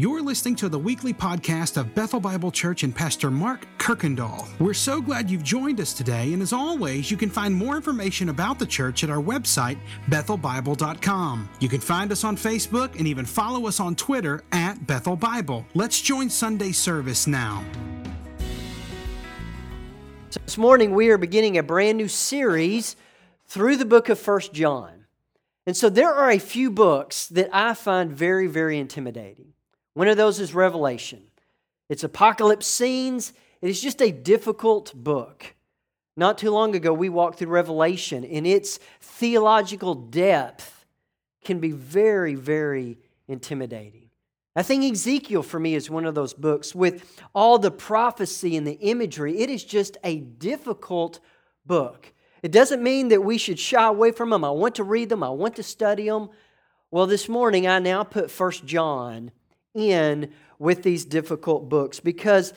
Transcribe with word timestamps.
You're 0.00 0.22
listening 0.22 0.56
to 0.56 0.70
the 0.70 0.78
weekly 0.78 1.12
podcast 1.12 1.76
of 1.76 1.94
Bethel 1.94 2.20
Bible 2.20 2.50
Church 2.50 2.84
and 2.84 2.96
Pastor 2.96 3.30
Mark 3.30 3.66
Kirkendall. 3.76 4.48
We're 4.58 4.72
so 4.72 4.98
glad 4.98 5.30
you've 5.30 5.42
joined 5.42 5.78
us 5.78 5.92
today, 5.92 6.32
and 6.32 6.40
as 6.40 6.54
always, 6.54 7.10
you 7.10 7.18
can 7.18 7.28
find 7.28 7.54
more 7.54 7.76
information 7.76 8.30
about 8.30 8.58
the 8.58 8.64
church 8.64 9.04
at 9.04 9.10
our 9.10 9.22
website, 9.22 9.76
bethelbible.com. 10.08 11.50
You 11.60 11.68
can 11.68 11.80
find 11.80 12.10
us 12.12 12.24
on 12.24 12.34
Facebook 12.34 12.98
and 12.98 13.06
even 13.06 13.26
follow 13.26 13.66
us 13.66 13.78
on 13.78 13.94
Twitter 13.94 14.42
at 14.52 14.86
Bethel 14.86 15.16
Bible. 15.16 15.66
Let's 15.74 16.00
join 16.00 16.30
Sunday 16.30 16.72
service 16.72 17.26
now. 17.26 17.62
So 20.30 20.40
This 20.46 20.56
morning, 20.56 20.94
we 20.94 21.10
are 21.10 21.18
beginning 21.18 21.58
a 21.58 21.62
brand 21.62 21.98
new 21.98 22.08
series 22.08 22.96
through 23.44 23.76
the 23.76 23.84
book 23.84 24.08
of 24.08 24.18
First 24.18 24.54
John. 24.54 25.04
And 25.66 25.76
so 25.76 25.90
there 25.90 26.14
are 26.14 26.30
a 26.30 26.38
few 26.38 26.70
books 26.70 27.26
that 27.26 27.50
I 27.52 27.74
find 27.74 28.10
very, 28.10 28.46
very 28.46 28.78
intimidating. 28.78 29.52
One 30.00 30.08
of 30.08 30.16
those 30.16 30.40
is 30.40 30.54
Revelation. 30.54 31.20
It's 31.90 32.04
apocalypse 32.04 32.66
scenes. 32.66 33.34
It 33.60 33.68
is 33.68 33.82
just 33.82 34.00
a 34.00 34.10
difficult 34.10 34.94
book. 34.94 35.54
Not 36.16 36.38
too 36.38 36.50
long 36.50 36.74
ago, 36.74 36.94
we 36.94 37.10
walked 37.10 37.38
through 37.38 37.48
Revelation, 37.48 38.24
and 38.24 38.46
its 38.46 38.78
theological 39.02 39.94
depth 39.94 40.86
can 41.44 41.58
be 41.58 41.72
very, 41.72 42.34
very 42.34 42.96
intimidating. 43.28 44.08
I 44.56 44.62
think 44.62 44.90
Ezekiel 44.90 45.42
for 45.42 45.60
me 45.60 45.74
is 45.74 45.90
one 45.90 46.06
of 46.06 46.14
those 46.14 46.32
books 46.32 46.74
with 46.74 47.20
all 47.34 47.58
the 47.58 47.70
prophecy 47.70 48.56
and 48.56 48.66
the 48.66 48.80
imagery. 48.80 49.40
It 49.40 49.50
is 49.50 49.62
just 49.62 49.98
a 50.02 50.20
difficult 50.20 51.20
book. 51.66 52.10
It 52.42 52.52
doesn't 52.52 52.82
mean 52.82 53.08
that 53.08 53.22
we 53.22 53.36
should 53.36 53.58
shy 53.58 53.86
away 53.86 54.12
from 54.12 54.30
them. 54.30 54.46
I 54.46 54.50
want 54.50 54.76
to 54.76 54.82
read 54.82 55.10
them, 55.10 55.22
I 55.22 55.28
want 55.28 55.56
to 55.56 55.62
study 55.62 56.08
them. 56.08 56.30
Well, 56.90 57.06
this 57.06 57.28
morning 57.28 57.66
I 57.66 57.80
now 57.80 58.02
put 58.02 58.30
First 58.30 58.64
John 58.64 59.32
in 59.74 60.32
with 60.58 60.82
these 60.82 61.04
difficult 61.04 61.68
books 61.68 62.00
because 62.00 62.52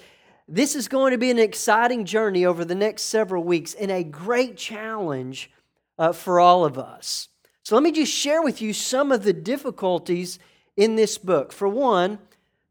this 0.47 0.75
is 0.75 0.87
going 0.87 1.11
to 1.11 1.17
be 1.17 1.31
an 1.31 1.39
exciting 1.39 2.05
journey 2.05 2.45
over 2.45 2.65
the 2.65 2.75
next 2.75 3.03
several 3.03 3.43
weeks 3.43 3.73
and 3.73 3.91
a 3.91 4.03
great 4.03 4.57
challenge 4.57 5.49
uh, 5.97 6.11
for 6.11 6.39
all 6.39 6.65
of 6.65 6.77
us. 6.77 7.29
So, 7.63 7.75
let 7.75 7.83
me 7.83 7.91
just 7.91 8.11
share 8.11 8.41
with 8.41 8.61
you 8.61 8.73
some 8.73 9.11
of 9.11 9.23
the 9.23 9.31
difficulties 9.31 10.37
in 10.75 10.95
this 10.95 11.17
book. 11.17 11.53
For 11.53 11.67
one, 11.67 12.19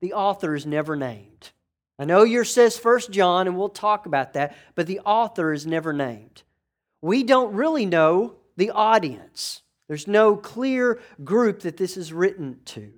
the 0.00 0.12
author 0.12 0.54
is 0.54 0.66
never 0.66 0.96
named. 0.96 1.50
I 1.98 2.04
know 2.04 2.24
yours 2.24 2.52
says 2.52 2.76
First 2.76 3.10
John, 3.10 3.46
and 3.46 3.56
we'll 3.56 3.68
talk 3.68 4.06
about 4.06 4.34
that, 4.34 4.56
but 4.74 4.86
the 4.86 5.00
author 5.00 5.52
is 5.52 5.66
never 5.66 5.92
named. 5.92 6.42
We 7.00 7.22
don't 7.22 7.54
really 7.54 7.86
know 7.86 8.34
the 8.56 8.70
audience. 8.70 9.62
There's 9.88 10.06
no 10.06 10.36
clear 10.36 11.00
group 11.24 11.60
that 11.60 11.76
this 11.76 11.96
is 11.96 12.12
written 12.12 12.60
to. 12.66 12.92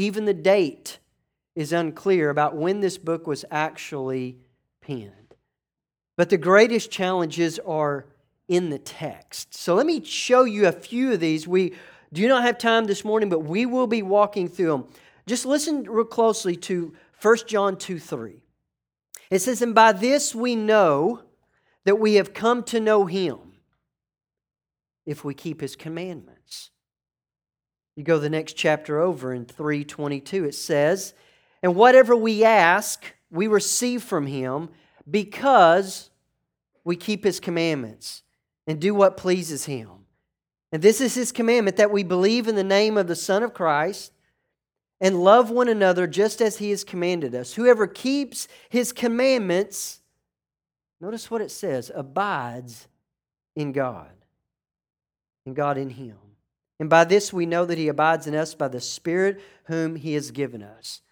Even 0.00 0.24
the 0.24 0.32
date 0.32 0.98
is 1.54 1.74
unclear 1.74 2.30
about 2.30 2.56
when 2.56 2.80
this 2.80 2.96
book 2.96 3.26
was 3.26 3.44
actually 3.50 4.38
penned. 4.80 5.34
But 6.16 6.30
the 6.30 6.38
greatest 6.38 6.90
challenges 6.90 7.58
are 7.58 8.06
in 8.48 8.70
the 8.70 8.78
text. 8.78 9.54
So 9.54 9.74
let 9.74 9.84
me 9.84 10.02
show 10.02 10.44
you 10.44 10.66
a 10.66 10.72
few 10.72 11.12
of 11.12 11.20
these. 11.20 11.46
We 11.46 11.74
do 12.14 12.26
not 12.28 12.44
have 12.44 12.56
time 12.56 12.86
this 12.86 13.04
morning, 13.04 13.28
but 13.28 13.40
we 13.40 13.66
will 13.66 13.86
be 13.86 14.00
walking 14.00 14.48
through 14.48 14.70
them. 14.70 14.86
Just 15.26 15.44
listen 15.44 15.82
real 15.82 16.06
closely 16.06 16.56
to 16.56 16.94
1 17.20 17.36
John 17.46 17.76
2 17.76 17.98
3. 17.98 18.42
It 19.30 19.40
says, 19.40 19.60
And 19.60 19.74
by 19.74 19.92
this 19.92 20.34
we 20.34 20.56
know 20.56 21.24
that 21.84 22.00
we 22.00 22.14
have 22.14 22.32
come 22.32 22.62
to 22.64 22.80
know 22.80 23.04
him 23.04 23.38
if 25.04 25.24
we 25.24 25.34
keep 25.34 25.60
his 25.60 25.76
commandments. 25.76 26.70
You 28.00 28.04
go 28.04 28.18
the 28.18 28.30
next 28.30 28.54
chapter 28.54 28.98
over 28.98 29.34
in 29.34 29.44
322, 29.44 30.46
it 30.46 30.54
says, 30.54 31.12
And 31.62 31.74
whatever 31.74 32.16
we 32.16 32.42
ask, 32.44 33.04
we 33.30 33.46
receive 33.46 34.02
from 34.02 34.26
him 34.26 34.70
because 35.10 36.08
we 36.82 36.96
keep 36.96 37.24
his 37.24 37.40
commandments 37.40 38.22
and 38.66 38.80
do 38.80 38.94
what 38.94 39.18
pleases 39.18 39.66
him. 39.66 39.90
And 40.72 40.80
this 40.80 41.02
is 41.02 41.14
his 41.14 41.30
commandment 41.30 41.76
that 41.76 41.90
we 41.90 42.02
believe 42.02 42.48
in 42.48 42.54
the 42.54 42.64
name 42.64 42.96
of 42.96 43.06
the 43.06 43.14
Son 43.14 43.42
of 43.42 43.52
Christ 43.52 44.14
and 44.98 45.22
love 45.22 45.50
one 45.50 45.68
another 45.68 46.06
just 46.06 46.40
as 46.40 46.56
he 46.56 46.70
has 46.70 46.84
commanded 46.84 47.34
us. 47.34 47.52
Whoever 47.52 47.86
keeps 47.86 48.48
his 48.70 48.94
commandments, 48.94 50.00
notice 51.02 51.30
what 51.30 51.42
it 51.42 51.50
says, 51.50 51.92
abides 51.94 52.88
in 53.54 53.72
God, 53.72 54.08
and 55.44 55.54
God 55.54 55.76
in 55.76 55.90
him. 55.90 56.16
And 56.80 56.88
by 56.88 57.04
this 57.04 57.32
we 57.32 57.46
know 57.46 57.66
that 57.66 57.78
he 57.78 57.88
abides 57.88 58.26
in 58.26 58.34
us 58.34 58.54
by 58.54 58.66
the 58.68 58.80
Spirit 58.80 59.40
whom 59.64 59.94
he 59.94 60.14
has 60.14 60.30
given 60.30 60.62
us. 60.62 61.02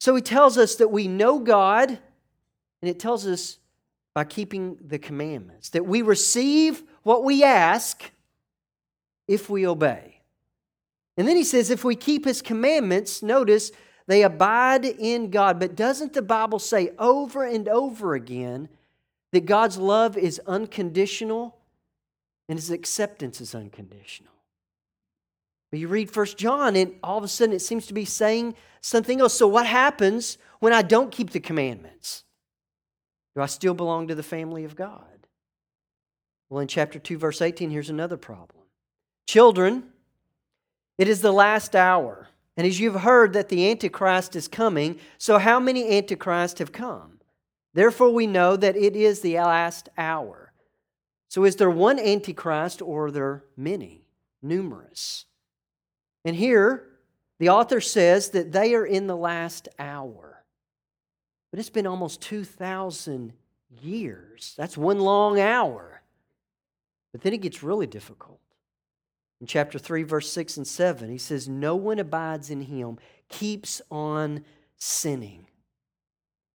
So 0.00 0.16
he 0.16 0.22
tells 0.22 0.56
us 0.56 0.76
that 0.76 0.88
we 0.88 1.06
know 1.06 1.38
God, 1.38 1.90
and 1.90 2.90
it 2.90 2.98
tells 2.98 3.26
us 3.26 3.58
by 4.14 4.24
keeping 4.24 4.78
the 4.80 4.98
commandments, 4.98 5.68
that 5.70 5.86
we 5.86 6.02
receive 6.02 6.82
what 7.02 7.22
we 7.22 7.44
ask 7.44 8.10
if 9.28 9.50
we 9.50 9.66
obey. 9.66 10.20
And 11.18 11.28
then 11.28 11.36
he 11.36 11.44
says, 11.44 11.70
if 11.70 11.84
we 11.84 11.94
keep 11.94 12.24
his 12.24 12.40
commandments, 12.40 13.22
notice 13.22 13.70
they 14.06 14.22
abide 14.22 14.86
in 14.86 15.30
God. 15.30 15.60
But 15.60 15.76
doesn't 15.76 16.14
the 16.14 16.22
Bible 16.22 16.58
say 16.58 16.92
over 16.98 17.44
and 17.44 17.68
over 17.68 18.14
again 18.14 18.68
that 19.32 19.44
God's 19.44 19.76
love 19.76 20.16
is 20.16 20.40
unconditional 20.46 21.56
and 22.48 22.58
his 22.58 22.70
acceptance 22.70 23.40
is 23.40 23.54
unconditional? 23.54 24.32
But 25.70 25.80
you 25.80 25.88
read 25.88 26.10
First 26.10 26.38
John, 26.38 26.76
and 26.76 26.94
all 27.02 27.18
of 27.18 27.24
a 27.24 27.28
sudden 27.28 27.54
it 27.54 27.60
seems 27.60 27.86
to 27.86 27.94
be 27.94 28.04
saying 28.04 28.54
something 28.80 29.20
else. 29.20 29.34
So, 29.34 29.46
what 29.46 29.66
happens 29.66 30.38
when 30.60 30.72
I 30.72 30.82
don't 30.82 31.12
keep 31.12 31.30
the 31.30 31.40
commandments? 31.40 32.24
Do 33.34 33.42
I 33.42 33.46
still 33.46 33.74
belong 33.74 34.08
to 34.08 34.14
the 34.14 34.22
family 34.22 34.64
of 34.64 34.76
God? 34.76 35.04
Well, 36.48 36.60
in 36.60 36.68
chapter 36.68 36.98
2, 36.98 37.18
verse 37.18 37.42
18, 37.42 37.70
here's 37.70 37.90
another 37.90 38.16
problem. 38.16 38.64
Children, 39.26 39.84
it 40.96 41.08
is 41.08 41.20
the 41.20 41.32
last 41.32 41.76
hour. 41.76 42.28
And 42.56 42.66
as 42.66 42.80
you've 42.80 43.02
heard 43.02 43.34
that 43.34 43.50
the 43.50 43.70
Antichrist 43.70 44.34
is 44.34 44.48
coming, 44.48 44.98
so 45.18 45.38
how 45.38 45.60
many 45.60 45.96
Antichrists 45.96 46.58
have 46.58 46.72
come? 46.72 47.20
Therefore, 47.74 48.10
we 48.10 48.26
know 48.26 48.56
that 48.56 48.76
it 48.76 48.96
is 48.96 49.20
the 49.20 49.36
last 49.36 49.88
hour. 49.96 50.52
So, 51.28 51.44
is 51.44 51.56
there 51.56 51.70
one 51.70 51.98
Antichrist 52.00 52.80
or 52.80 53.06
are 53.06 53.10
there 53.10 53.44
many, 53.56 54.06
numerous? 54.42 55.26
And 56.24 56.36
here, 56.36 56.84
the 57.38 57.50
author 57.50 57.80
says 57.80 58.30
that 58.30 58.52
they 58.52 58.74
are 58.74 58.84
in 58.84 59.06
the 59.06 59.16
last 59.16 59.68
hour. 59.78 60.44
But 61.50 61.60
it's 61.60 61.70
been 61.70 61.86
almost 61.86 62.20
2,000 62.22 63.32
years. 63.82 64.54
That's 64.56 64.76
one 64.76 64.98
long 64.98 65.40
hour. 65.40 66.02
But 67.12 67.22
then 67.22 67.32
it 67.32 67.40
gets 67.40 67.62
really 67.62 67.86
difficult. 67.86 68.40
In 69.40 69.46
chapter 69.46 69.78
3, 69.78 70.02
verse 70.02 70.30
6 70.32 70.56
and 70.56 70.66
7, 70.66 71.10
he 71.10 71.18
says, 71.18 71.48
No 71.48 71.76
one 71.76 71.98
abides 71.98 72.50
in 72.50 72.62
him, 72.62 72.98
keeps 73.28 73.80
on 73.90 74.44
sinning. 74.76 75.46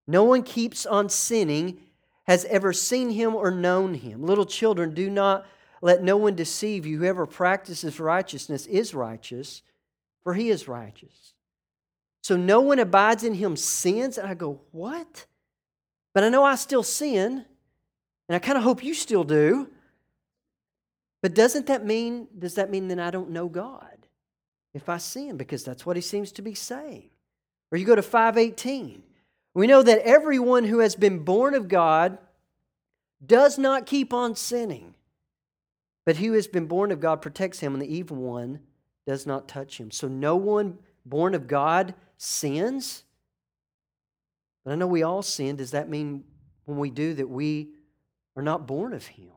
No 0.05 0.25
one 0.25 0.43
keeps 0.43 0.85
on 0.85 1.07
sinning, 1.07 1.79
has 2.25 2.45
ever 2.45 2.73
seen 2.73 3.09
him 3.11 3.35
or 3.35 3.51
known 3.51 3.93
him. 3.95 4.23
Little 4.23 4.45
children, 4.45 4.93
do 4.93 5.09
not 5.09 5.45
let 5.83 6.01
no 6.01 6.15
one 6.15 6.33
deceive 6.33 6.85
you. 6.85 6.97
Whoever 6.97 7.25
practices 7.25 7.99
righteousness 7.99 8.65
is 8.67 8.95
righteous, 8.95 9.61
for 10.23 10.33
he 10.33 10.49
is 10.49 10.69
righteous. 10.69 11.33
So 12.21 12.37
no 12.37 12.61
one 12.61 12.79
abides 12.79 13.25
in 13.25 13.33
him 13.33 13.57
sins. 13.57 14.17
And 14.17 14.25
I 14.25 14.33
go, 14.33 14.61
What? 14.71 15.25
But 16.13 16.23
I 16.23 16.29
know 16.29 16.43
I 16.43 16.55
still 16.55 16.83
sin, 16.83 17.43
and 18.29 18.35
I 18.35 18.39
kind 18.39 18.57
of 18.57 18.63
hope 18.63 18.81
you 18.81 18.93
still 18.93 19.25
do. 19.25 19.67
But 21.21 21.33
doesn't 21.33 21.67
that 21.67 21.85
mean, 21.85 22.29
does 22.37 22.55
that 22.55 22.69
mean 22.69 22.87
that 22.87 22.99
I 22.99 23.11
don't 23.11 23.31
know 23.31 23.49
God 23.49 24.07
if 24.73 24.87
I 24.87 24.97
sin? 24.97 25.35
Because 25.35 25.65
that's 25.65 25.85
what 25.85 25.97
he 25.97 26.01
seems 26.01 26.31
to 26.33 26.41
be 26.41 26.53
saying. 26.53 27.09
Or 27.73 27.77
you 27.77 27.85
go 27.85 27.95
to 27.95 28.01
518. 28.01 29.03
We 29.53 29.67
know 29.67 29.83
that 29.83 29.99
everyone 30.07 30.63
who 30.63 30.79
has 30.79 30.95
been 30.95 31.19
born 31.19 31.55
of 31.55 31.67
God 31.67 32.19
does 33.25 33.57
not 33.57 33.85
keep 33.85 34.13
on 34.13 34.35
sinning. 34.35 34.95
But 36.05 36.17
he 36.17 36.27
who 36.27 36.33
has 36.33 36.47
been 36.47 36.65
born 36.65 36.91
of 36.91 36.99
God 36.99 37.21
protects 37.21 37.59
him, 37.59 37.73
and 37.73 37.81
the 37.81 37.93
evil 37.93 38.17
one 38.17 38.59
does 39.05 39.25
not 39.25 39.47
touch 39.47 39.79
him. 39.79 39.91
So 39.91 40.07
no 40.07 40.35
one 40.35 40.77
born 41.05 41.33
of 41.33 41.47
God 41.47 41.93
sins. 42.17 43.03
But 44.63 44.71
I 44.71 44.75
know 44.75 44.87
we 44.87 45.03
all 45.03 45.21
sin. 45.21 45.55
Does 45.55 45.71
that 45.71 45.89
mean 45.89 46.23
when 46.65 46.77
we 46.77 46.89
do 46.89 47.13
that 47.15 47.29
we 47.29 47.69
are 48.35 48.43
not 48.43 48.67
born 48.67 48.93
of 48.93 49.05
him? 49.05 49.31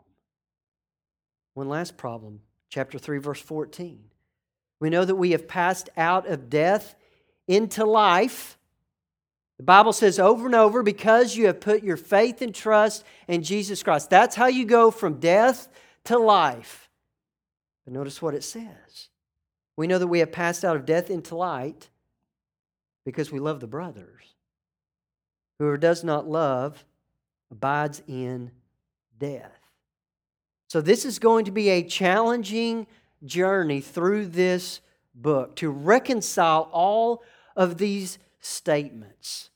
One 1.54 1.68
last 1.68 1.96
problem, 1.96 2.40
chapter 2.68 2.98
3, 2.98 3.18
verse 3.18 3.40
14. 3.40 3.98
We 4.78 4.90
know 4.90 5.04
that 5.04 5.14
we 5.14 5.30
have 5.30 5.48
passed 5.48 5.88
out 5.96 6.26
of 6.26 6.50
death 6.50 6.94
into 7.48 7.84
life. 7.84 8.58
The 9.56 9.64
Bible 9.64 9.94
says 9.94 10.18
over 10.18 10.46
and 10.46 10.54
over, 10.54 10.82
because 10.82 11.34
you 11.34 11.46
have 11.46 11.60
put 11.60 11.82
your 11.82 11.96
faith 11.96 12.42
and 12.42 12.54
trust 12.54 13.04
in 13.26 13.42
Jesus 13.42 13.82
Christ. 13.82 14.10
That's 14.10 14.36
how 14.36 14.46
you 14.46 14.66
go 14.66 14.90
from 14.90 15.18
death 15.18 15.68
to 16.06 16.18
life. 16.18 16.88
But 17.84 17.94
notice 17.94 18.20
what 18.20 18.34
it 18.34 18.44
says. 18.44 19.08
We 19.76 19.86
know 19.86 19.98
that 19.98 20.06
we 20.06 20.20
have 20.20 20.32
passed 20.32 20.64
out 20.64 20.76
of 20.76 20.86
death 20.86 21.10
into 21.10 21.36
light 21.36 21.88
because 23.04 23.30
we 23.30 23.38
love 23.38 23.60
the 23.60 23.66
brothers. 23.66 24.34
Whoever 25.58 25.76
does 25.76 26.02
not 26.02 26.28
love 26.28 26.84
abides 27.50 28.02
in 28.06 28.50
death. 29.18 29.52
So, 30.68 30.80
this 30.80 31.04
is 31.04 31.18
going 31.18 31.44
to 31.44 31.52
be 31.52 31.68
a 31.68 31.82
challenging 31.82 32.86
journey 33.24 33.80
through 33.80 34.26
this 34.26 34.80
book 35.14 35.56
to 35.56 35.70
reconcile 35.70 36.68
all 36.72 37.22
of 37.54 37.78
these 37.78 38.18
statements. 38.40 39.50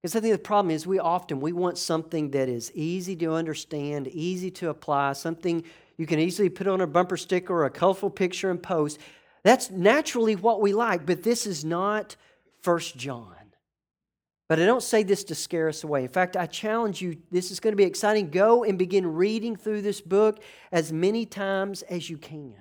Because 0.00 0.16
I 0.16 0.20
think 0.20 0.32
the 0.32 0.38
problem 0.38 0.70
is 0.70 0.86
we 0.86 0.98
often 0.98 1.40
we 1.40 1.52
want 1.52 1.76
something 1.76 2.30
that 2.30 2.48
is 2.48 2.72
easy 2.74 3.14
to 3.16 3.34
understand, 3.34 4.08
easy 4.08 4.50
to 4.52 4.70
apply, 4.70 5.12
something 5.12 5.62
you 5.98 6.06
can 6.06 6.18
easily 6.18 6.48
put 6.48 6.66
on 6.66 6.80
a 6.80 6.86
bumper 6.86 7.18
sticker 7.18 7.52
or 7.52 7.66
a 7.66 7.70
colorful 7.70 8.08
picture 8.08 8.50
and 8.50 8.62
post. 8.62 8.98
That's 9.42 9.70
naturally 9.70 10.36
what 10.36 10.62
we 10.62 10.72
like, 10.72 11.04
but 11.04 11.22
this 11.22 11.46
is 11.46 11.64
not 11.64 12.16
First 12.62 12.96
John. 12.96 13.34
But 14.48 14.58
I 14.58 14.66
don't 14.66 14.82
say 14.82 15.02
this 15.02 15.22
to 15.24 15.34
scare 15.34 15.68
us 15.68 15.84
away. 15.84 16.02
In 16.02 16.08
fact, 16.08 16.36
I 16.36 16.46
challenge 16.46 17.00
you, 17.00 17.18
this 17.30 17.50
is 17.50 17.60
going 17.60 17.72
to 17.72 17.76
be 17.76 17.84
exciting. 17.84 18.30
Go 18.30 18.64
and 18.64 18.78
begin 18.78 19.06
reading 19.06 19.54
through 19.54 19.82
this 19.82 20.00
book 20.00 20.42
as 20.72 20.92
many 20.92 21.24
times 21.26 21.82
as 21.82 22.08
you 22.08 22.18
can. 22.18 22.56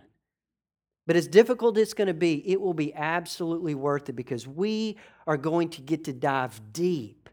But 1.08 1.16
as 1.16 1.28
difficult 1.28 1.78
as 1.78 1.84
it's 1.84 1.94
going 1.96 2.08
to 2.08 2.14
be, 2.14 2.48
it 2.48 2.62
will 2.62 2.76
be 2.76 2.94
absolutely 2.94 3.74
worth 3.74 4.10
it 4.10 4.14
because 4.14 4.46
we 4.46 4.98
are 5.26 5.38
going 5.38 5.70
to 5.70 5.82
get 5.82 6.04
to 6.04 6.14
dive 6.14 6.62
deep 6.72 7.29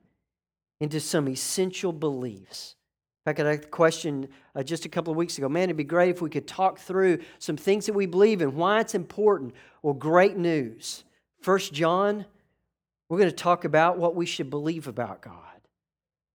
into 0.81 1.01
some 1.01 1.29
essential 1.29 1.93
beliefs. 1.93 2.77
In 3.25 3.31
fact, 3.31 3.41
I 3.41 3.51
had 3.51 3.65
a 3.65 3.67
question 3.67 4.29
uh, 4.55 4.63
just 4.63 4.85
a 4.85 4.89
couple 4.89 5.11
of 5.11 5.17
weeks 5.17 5.39
ago. 5.39 5.49
Man, 5.49 5.65
it'd 5.65 5.77
be 5.77 5.85
great 5.85 6.11
if 6.11 6.23
we 6.23 6.31
could 6.31 6.47
talk 6.47 6.79
through 6.79 7.19
some 7.39 7.57
things 7.57 7.87
that 7.87 7.95
we 7.95 8.07
believe 8.07 8.41
in, 8.41 8.55
why 8.55 8.81
it's 8.81 8.95
important. 8.95 9.55
Well, 9.83 9.95
great 9.95 10.37
news. 10.37 11.05
First 11.41 11.73
John 11.73 12.27
we're 13.09 13.19
going 13.19 13.31
to 13.31 13.37
talk 13.37 13.65
about 13.65 13.99
what 13.99 14.15
we 14.15 14.27
should 14.27 14.51
believe 14.51 14.89
about 14.89 15.23
God. 15.23 15.35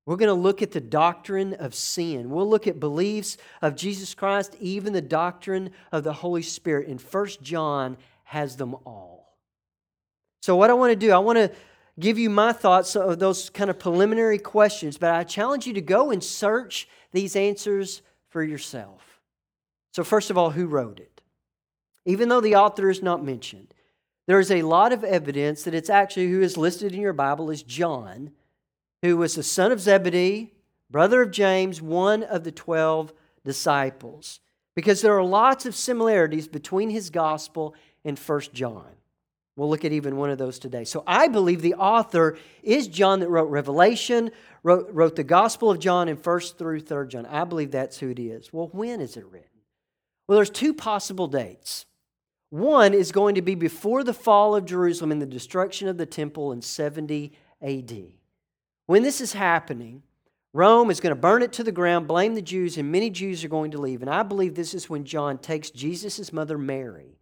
We're 0.05 0.15
going 0.15 0.29
to 0.29 0.33
look 0.33 0.61
at 0.61 0.71
the 0.71 0.81
doctrine 0.81 1.53
of 1.55 1.75
sin. 1.75 2.29
We'll 2.29 2.49
look 2.49 2.65
at 2.65 2.79
beliefs 2.79 3.37
of 3.61 3.75
Jesus 3.75 4.13
Christ, 4.13 4.55
even 4.59 4.93
the 4.93 5.01
doctrine 5.01 5.71
of 5.91 6.03
the 6.03 6.13
Holy 6.13 6.41
Spirit. 6.41 6.87
And 6.87 6.99
First 6.99 7.41
John 7.41 7.97
has 8.23 8.55
them 8.55 8.75
all. 8.85 9.37
So, 10.41 10.55
what 10.55 10.71
I 10.71 10.73
want 10.73 10.91
to 10.91 10.95
do, 10.95 11.11
I 11.11 11.19
want 11.19 11.37
to 11.37 11.51
give 11.99 12.17
you 12.17 12.29
my 12.29 12.53
thoughts 12.53 12.95
of 12.95 13.19
those 13.19 13.49
kind 13.49 13.69
of 13.69 13.79
preliminary 13.79 14.37
questions, 14.37 14.97
but 14.97 15.11
I 15.11 15.23
challenge 15.23 15.67
you 15.67 15.73
to 15.73 15.81
go 15.81 16.11
and 16.11 16.23
search 16.23 16.87
these 17.11 17.35
answers 17.35 18.01
for 18.29 18.43
yourself. 18.43 19.19
So, 19.93 20.03
first 20.03 20.29
of 20.29 20.37
all, 20.37 20.51
who 20.51 20.67
wrote 20.67 20.99
it? 20.99 21.21
Even 22.05 22.29
though 22.29 22.41
the 22.41 22.55
author 22.55 22.89
is 22.89 23.03
not 23.03 23.23
mentioned, 23.23 23.73
there 24.27 24.39
is 24.39 24.51
a 24.51 24.61
lot 24.61 24.93
of 24.93 25.03
evidence 25.03 25.63
that 25.63 25.73
it's 25.73 25.89
actually 25.89 26.29
who 26.29 26.41
is 26.41 26.57
listed 26.57 26.93
in 26.93 27.01
your 27.01 27.13
Bible 27.13 27.51
as 27.51 27.63
John, 27.63 28.31
who 29.01 29.17
was 29.17 29.35
the 29.35 29.43
son 29.43 29.71
of 29.71 29.81
Zebedee, 29.81 30.53
brother 30.89 31.21
of 31.21 31.31
James, 31.31 31.81
one 31.81 32.23
of 32.23 32.43
the 32.43 32.51
12 32.51 33.13
disciples. 33.43 34.39
Because 34.75 35.01
there 35.01 35.17
are 35.17 35.23
lots 35.23 35.65
of 35.65 35.75
similarities 35.75 36.47
between 36.47 36.89
his 36.89 37.09
gospel 37.09 37.75
and 38.05 38.17
First 38.17 38.53
John. 38.53 38.87
We'll 39.61 39.69
look 39.69 39.85
at 39.85 39.91
even 39.91 40.17
one 40.17 40.31
of 40.31 40.39
those 40.39 40.57
today. 40.57 40.85
So 40.85 41.03
I 41.05 41.27
believe 41.27 41.61
the 41.61 41.75
author 41.75 42.35
is 42.63 42.87
John 42.87 43.19
that 43.19 43.29
wrote 43.29 43.51
Revelation, 43.51 44.31
wrote, 44.63 44.89
wrote 44.91 45.15
the 45.15 45.23
Gospel 45.23 45.69
of 45.69 45.77
John 45.77 46.09
in 46.09 46.17
1st 46.17 46.57
through 46.57 46.81
3rd 46.81 47.09
John. 47.09 47.25
I 47.27 47.43
believe 47.43 47.69
that's 47.69 47.99
who 47.99 48.09
it 48.09 48.17
is. 48.17 48.51
Well, 48.51 48.69
when 48.71 48.99
is 48.99 49.17
it 49.17 49.25
written? 49.27 49.51
Well, 50.27 50.37
there's 50.37 50.49
two 50.49 50.73
possible 50.73 51.27
dates. 51.27 51.85
One 52.49 52.95
is 52.95 53.11
going 53.11 53.35
to 53.35 53.43
be 53.43 53.53
before 53.53 54.03
the 54.03 54.15
fall 54.15 54.55
of 54.55 54.65
Jerusalem 54.65 55.11
and 55.11 55.21
the 55.21 55.27
destruction 55.27 55.87
of 55.87 55.99
the 55.99 56.07
temple 56.07 56.51
in 56.53 56.63
70 56.63 57.31
AD. 57.61 58.03
When 58.87 59.03
this 59.03 59.21
is 59.21 59.33
happening, 59.33 60.01
Rome 60.55 60.89
is 60.89 60.99
going 60.99 61.13
to 61.13 61.21
burn 61.21 61.43
it 61.43 61.53
to 61.53 61.63
the 61.63 61.71
ground, 61.71 62.07
blame 62.07 62.33
the 62.33 62.41
Jews, 62.41 62.79
and 62.79 62.91
many 62.91 63.11
Jews 63.11 63.43
are 63.43 63.47
going 63.47 63.69
to 63.69 63.77
leave. 63.77 64.01
And 64.01 64.09
I 64.09 64.23
believe 64.23 64.55
this 64.55 64.73
is 64.73 64.89
when 64.89 65.05
John 65.05 65.37
takes 65.37 65.69
Jesus' 65.69 66.33
mother 66.33 66.57
Mary 66.57 67.19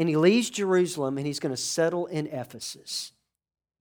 and 0.00 0.08
he 0.08 0.16
leaves 0.16 0.48
Jerusalem 0.48 1.18
and 1.18 1.26
he's 1.26 1.40
going 1.40 1.52
to 1.54 1.60
settle 1.60 2.06
in 2.06 2.26
Ephesus. 2.28 3.12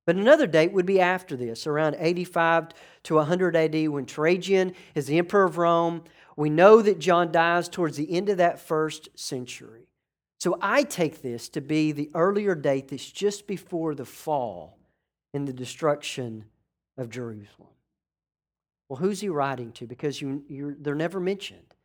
But 0.06 0.18
another 0.18 0.48
date 0.48 0.74
would 0.74 0.86
be 0.86 1.00
after 1.00 1.38
this, 1.38 1.66
around 1.66 1.96
85 1.98 2.70
to 3.04 3.16
100 3.16 3.56
AD, 3.56 3.88
when 3.88 4.06
Trajan 4.06 4.74
is 4.96 5.08
the 5.08 5.18
emperor 5.18 5.46
of 5.46 5.58
Rome. 5.58 6.04
We 6.36 6.50
know 6.50 6.82
that 6.82 7.00
John 7.00 7.32
dies 7.32 7.70
towards 7.70 7.96
the 7.96 8.12
end 8.12 8.28
of 8.28 8.36
that 8.36 8.60
first 8.60 9.08
century. 9.18 9.88
So 10.42 10.58
I 10.62 10.84
take 10.84 11.22
this 11.22 11.48
to 11.50 11.62
be 11.62 11.94
the 11.94 12.12
earlier 12.14 12.54
date 12.54 12.90
that's 12.90 13.10
just 13.10 13.48
before 13.48 13.96
the 13.96 14.04
fall 14.04 14.78
and 15.34 15.48
the 15.48 15.54
destruction 15.54 16.44
of 16.98 17.10
Jerusalem. 17.10 17.70
Well, 18.90 19.00
who's 19.00 19.22
he 19.22 19.30
writing 19.30 19.72
to? 19.74 19.88
Because 19.88 20.22
you, 20.22 20.76
they're 20.82 20.96
never 20.96 21.22
mentioned. 21.22 21.76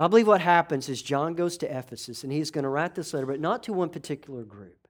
I 0.00 0.06
believe 0.06 0.28
what 0.28 0.40
happens 0.40 0.88
is 0.88 1.02
John 1.02 1.34
goes 1.34 1.56
to 1.58 1.78
Ephesus 1.78 2.22
and 2.22 2.32
he's 2.32 2.50
going 2.50 2.62
to 2.62 2.68
write 2.68 2.94
this 2.94 3.12
letter, 3.12 3.26
but 3.26 3.40
not 3.40 3.64
to 3.64 3.72
one 3.72 3.88
particular 3.88 4.44
group. 4.44 4.88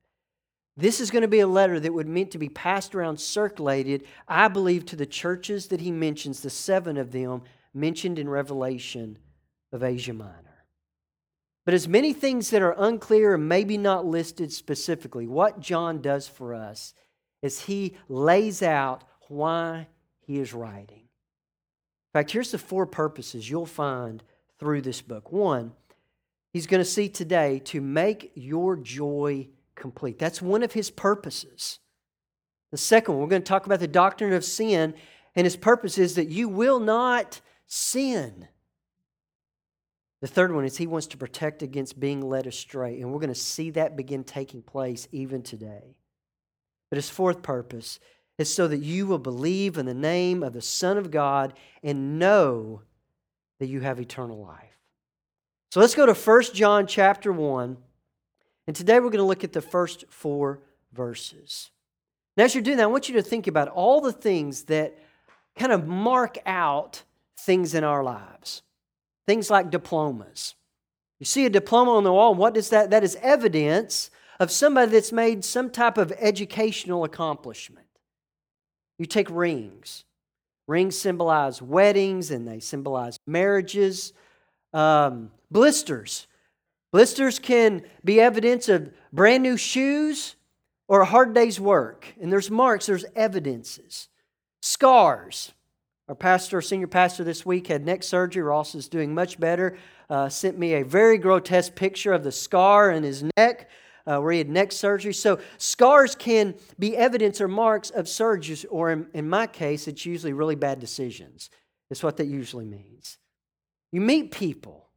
This 0.76 1.00
is 1.00 1.10
going 1.10 1.22
to 1.22 1.28
be 1.28 1.40
a 1.40 1.46
letter 1.46 1.80
that 1.80 1.92
would 1.92 2.06
meant 2.06 2.30
to 2.32 2.38
be 2.38 2.48
passed 2.48 2.94
around, 2.94 3.18
circulated, 3.18 4.04
I 4.28 4.48
believe, 4.48 4.86
to 4.86 4.96
the 4.96 5.06
churches 5.06 5.68
that 5.68 5.80
he 5.80 5.90
mentions, 5.90 6.40
the 6.40 6.50
seven 6.50 6.96
of 6.96 7.10
them 7.10 7.42
mentioned 7.74 8.18
in 8.18 8.28
Revelation 8.28 9.18
of 9.72 9.82
Asia 9.82 10.12
Minor. 10.12 10.64
But 11.64 11.74
as 11.74 11.88
many 11.88 12.12
things 12.12 12.50
that 12.50 12.62
are 12.62 12.76
unclear 12.78 13.34
and 13.34 13.48
maybe 13.48 13.76
not 13.76 14.06
listed 14.06 14.52
specifically, 14.52 15.26
what 15.26 15.60
John 15.60 16.00
does 16.00 16.28
for 16.28 16.54
us 16.54 16.94
is 17.42 17.62
he 17.62 17.96
lays 18.08 18.62
out 18.62 19.04
why 19.28 19.88
he 20.20 20.38
is 20.38 20.54
writing. 20.54 21.00
In 21.00 22.12
fact, 22.12 22.30
here's 22.30 22.52
the 22.52 22.58
four 22.58 22.86
purposes 22.86 23.50
you'll 23.50 23.66
find 23.66 24.22
through 24.58 24.82
this 24.82 25.00
book. 25.00 25.32
One, 25.32 25.72
he's 26.52 26.66
going 26.66 26.80
to 26.80 26.90
see 26.90 27.08
today 27.08 27.60
to 27.66 27.80
make 27.80 28.32
your 28.34 28.76
joy 28.76 29.48
complete. 29.74 30.18
That's 30.18 30.42
one 30.42 30.62
of 30.62 30.72
his 30.72 30.90
purposes. 30.90 31.78
The 32.70 32.78
second 32.78 33.14
one, 33.14 33.22
we're 33.22 33.30
going 33.30 33.42
to 33.42 33.48
talk 33.48 33.66
about 33.66 33.80
the 33.80 33.88
doctrine 33.88 34.32
of 34.32 34.44
sin, 34.44 34.94
and 35.34 35.44
his 35.44 35.56
purpose 35.56 35.98
is 35.98 36.16
that 36.16 36.28
you 36.28 36.48
will 36.48 36.80
not 36.80 37.40
sin. 37.66 38.48
The 40.20 40.26
third 40.26 40.52
one 40.52 40.64
is 40.64 40.76
he 40.76 40.86
wants 40.86 41.06
to 41.08 41.16
protect 41.16 41.62
against 41.62 42.00
being 42.00 42.20
led 42.20 42.46
astray. 42.46 43.00
And 43.00 43.12
we're 43.12 43.20
going 43.20 43.28
to 43.28 43.34
see 43.36 43.70
that 43.70 43.96
begin 43.96 44.24
taking 44.24 44.62
place 44.62 45.06
even 45.12 45.42
today. 45.42 45.96
But 46.90 46.96
his 46.96 47.08
fourth 47.08 47.42
purpose 47.42 48.00
is 48.36 48.52
so 48.52 48.66
that 48.68 48.78
you 48.78 49.06
will 49.06 49.18
believe 49.18 49.78
in 49.78 49.86
the 49.86 49.94
name 49.94 50.42
of 50.42 50.54
the 50.54 50.62
Son 50.62 50.98
of 50.98 51.10
God 51.10 51.52
and 51.82 52.18
know 52.18 52.82
that 53.58 53.66
you 53.66 53.80
have 53.80 54.00
eternal 54.00 54.38
life. 54.38 54.78
So 55.70 55.80
let's 55.80 55.94
go 55.94 56.06
to 56.06 56.14
1 56.14 56.42
John 56.54 56.86
chapter 56.86 57.32
1. 57.32 57.76
And 58.66 58.76
today 58.76 59.00
we're 59.00 59.10
going 59.10 59.18
to 59.18 59.24
look 59.24 59.44
at 59.44 59.52
the 59.52 59.60
first 59.60 60.04
four 60.08 60.60
verses. 60.92 61.70
Now, 62.36 62.44
as 62.44 62.54
you're 62.54 62.62
doing 62.62 62.76
that, 62.76 62.84
I 62.84 62.86
want 62.86 63.08
you 63.08 63.16
to 63.16 63.22
think 63.22 63.46
about 63.46 63.68
all 63.68 64.00
the 64.00 64.12
things 64.12 64.64
that 64.64 64.98
kind 65.56 65.72
of 65.72 65.86
mark 65.86 66.38
out 66.46 67.02
things 67.40 67.74
in 67.74 67.84
our 67.84 68.02
lives. 68.02 68.62
Things 69.26 69.50
like 69.50 69.70
diplomas. 69.70 70.54
You 71.18 71.26
see 71.26 71.46
a 71.46 71.50
diploma 71.50 71.92
on 71.92 72.04
the 72.04 72.12
wall, 72.12 72.34
what 72.34 72.56
is 72.56 72.70
that? 72.70 72.90
That 72.90 73.02
is 73.02 73.16
evidence 73.20 74.10
of 74.38 74.50
somebody 74.50 74.92
that's 74.92 75.12
made 75.12 75.44
some 75.44 75.68
type 75.68 75.98
of 75.98 76.12
educational 76.12 77.04
accomplishment. 77.04 77.86
You 78.98 79.06
take 79.06 79.28
rings. 79.30 80.04
Rings 80.68 80.98
symbolize 80.98 81.60
weddings 81.62 82.30
and 82.30 82.46
they 82.46 82.60
symbolize 82.60 83.18
marriages. 83.26 84.12
Um, 84.74 85.30
blisters. 85.50 86.26
Blisters 86.92 87.38
can 87.38 87.82
be 88.04 88.20
evidence 88.20 88.68
of 88.68 88.92
brand 89.12 89.42
new 89.42 89.56
shoes 89.56 90.36
or 90.86 91.00
a 91.00 91.06
hard 91.06 91.34
day's 91.34 91.58
work. 91.58 92.14
And 92.20 92.30
there's 92.30 92.50
marks, 92.50 92.86
there's 92.86 93.06
evidences. 93.16 94.08
Scars. 94.60 95.52
Our 96.06 96.14
pastor, 96.14 96.60
senior 96.60 96.86
pastor 96.86 97.24
this 97.24 97.44
week 97.44 97.66
had 97.66 97.84
neck 97.84 98.02
surgery. 98.02 98.42
Ross 98.42 98.74
is 98.74 98.88
doing 98.88 99.14
much 99.14 99.40
better. 99.40 99.76
Uh, 100.08 100.28
sent 100.28 100.58
me 100.58 100.74
a 100.74 100.84
very 100.84 101.18
grotesque 101.18 101.74
picture 101.74 102.12
of 102.12 102.24
the 102.24 102.32
scar 102.32 102.90
in 102.90 103.02
his 103.02 103.24
neck 103.36 103.68
uh, 104.08 104.18
where 104.18 104.32
he 104.32 104.38
had 104.38 104.48
neck 104.48 104.72
surgery. 104.72 105.12
So, 105.12 105.38
scars 105.58 106.14
can 106.14 106.54
be 106.78 106.96
evidence 106.96 107.40
or 107.40 107.48
marks 107.48 107.90
of 107.90 108.06
surgeries, 108.06 108.64
or 108.70 108.90
in, 108.90 109.06
in 109.12 109.28
my 109.28 109.46
case, 109.46 109.86
it's 109.86 110.06
usually 110.06 110.32
really 110.32 110.54
bad 110.54 110.80
decisions. 110.80 111.50
That's 111.90 112.02
what 112.02 112.16
that 112.16 112.26
usually 112.26 112.64
means. 112.64 113.18
You 113.92 114.00
meet 114.00 114.30
people, 114.30 114.88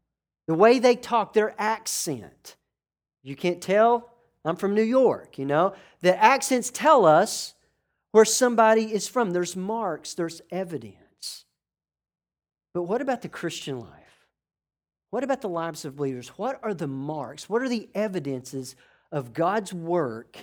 the 0.47 0.53
way 0.53 0.79
they 0.79 0.95
talk, 0.95 1.33
their 1.33 1.53
accent. 1.59 2.55
You 3.21 3.35
can't 3.35 3.61
tell? 3.61 4.09
I'm 4.45 4.55
from 4.55 4.73
New 4.73 4.81
York, 4.81 5.37
you 5.37 5.45
know? 5.45 5.73
The 6.01 6.21
accents 6.21 6.71
tell 6.71 7.05
us 7.05 7.53
where 8.11 8.25
somebody 8.25 8.93
is 8.93 9.07
from. 9.07 9.31
There's 9.31 9.55
marks, 9.55 10.13
there's 10.13 10.41
evidence. 10.51 11.45
But 12.73 12.83
what 12.83 13.01
about 13.01 13.21
the 13.21 13.29
Christian 13.29 13.79
life? 13.79 14.01
What 15.11 15.23
about 15.25 15.41
the 15.41 15.49
lives 15.49 15.83
of 15.83 15.97
believers? 15.97 16.29
What 16.29 16.59
are 16.63 16.73
the 16.73 16.87
marks? 16.87 17.49
What 17.49 17.61
are 17.61 17.69
the 17.69 17.89
evidences 17.93 18.75
of 19.11 19.33
God's 19.33 19.73
work 19.73 20.37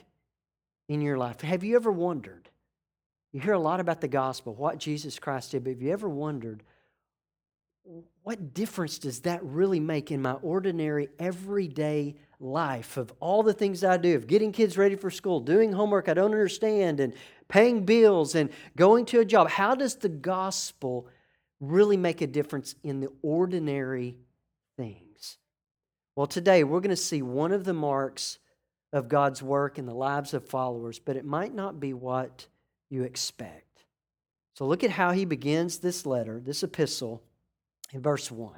in 0.89 1.01
your 1.01 1.19
life. 1.19 1.41
Have 1.41 1.65
you 1.65 1.77
ever 1.77 1.91
wondered? 1.91 2.49
You 3.33 3.41
hear 3.41 3.53
a 3.53 3.59
lot 3.59 3.81
about 3.81 4.01
the 4.01 4.09
gospel, 4.09 4.55
what 4.55 4.79
Jesus 4.79 5.19
Christ 5.19 5.53
did, 5.53 5.65
but 5.65 5.71
have 5.71 5.83
you 5.83 5.93
ever 5.93 6.09
wondered 6.09 6.63
what 8.23 8.53
difference 8.53 8.99
does 8.99 9.21
that 9.21 9.43
really 9.43 9.81
make 9.81 10.11
in 10.11 10.21
my 10.21 10.33
ordinary, 10.35 11.09
everyday 11.19 12.17
life 12.39 12.97
of 12.97 13.13
all 13.21 13.43
the 13.43 13.55
things 13.55 13.83
I 13.83 13.97
do, 13.97 14.15
of 14.15 14.27
getting 14.27 14.53
kids 14.53 14.77
ready 14.77 14.95
for 14.95 15.11
school, 15.11 15.41
doing 15.41 15.73
homework 15.73 16.09
I 16.09 16.15
don't 16.15 16.33
understand, 16.33 17.01
and 17.01 17.15
paying 17.49 17.85
bills 17.85 18.35
and 18.35 18.51
going 18.77 19.07
to 19.07 19.21
a 19.21 19.25
job? 19.25 19.49
How 19.49 19.75
does 19.75 19.97
the 19.97 20.11
gospel 20.11 21.09
really 21.61 21.97
make 21.97 22.21
a 22.21 22.27
difference 22.27 22.75
in 22.83 23.01
the 23.01 23.09
ordinary 23.23 24.19
things? 24.77 25.39
Well, 26.15 26.27
today 26.27 26.65
we're 26.65 26.81
going 26.81 26.91
to 26.91 26.97
see 26.97 27.23
one 27.23 27.53
of 27.53 27.65
the 27.65 27.75
marks 27.75 28.39
of 28.93 29.09
God's 29.09 29.43
work 29.43 29.79
in 29.79 29.87
the 29.87 29.95
lives 29.95 30.35
of 30.35 30.49
followers, 30.49 30.99
but 30.99 31.17
it 31.17 31.25
might 31.25 31.55
not 31.55 31.79
be 31.79 31.93
what 31.93 32.47
you 32.89 33.03
expect. 33.03 33.85
So 34.55 34.67
look 34.67 34.83
at 34.83 34.91
how 34.91 35.13
he 35.13 35.25
begins 35.25 35.79
this 35.79 36.07
letter, 36.07 36.41
this 36.41 36.63
epistle 36.63 37.23
in 37.93 38.01
verse 38.01 38.31
1. 38.31 38.53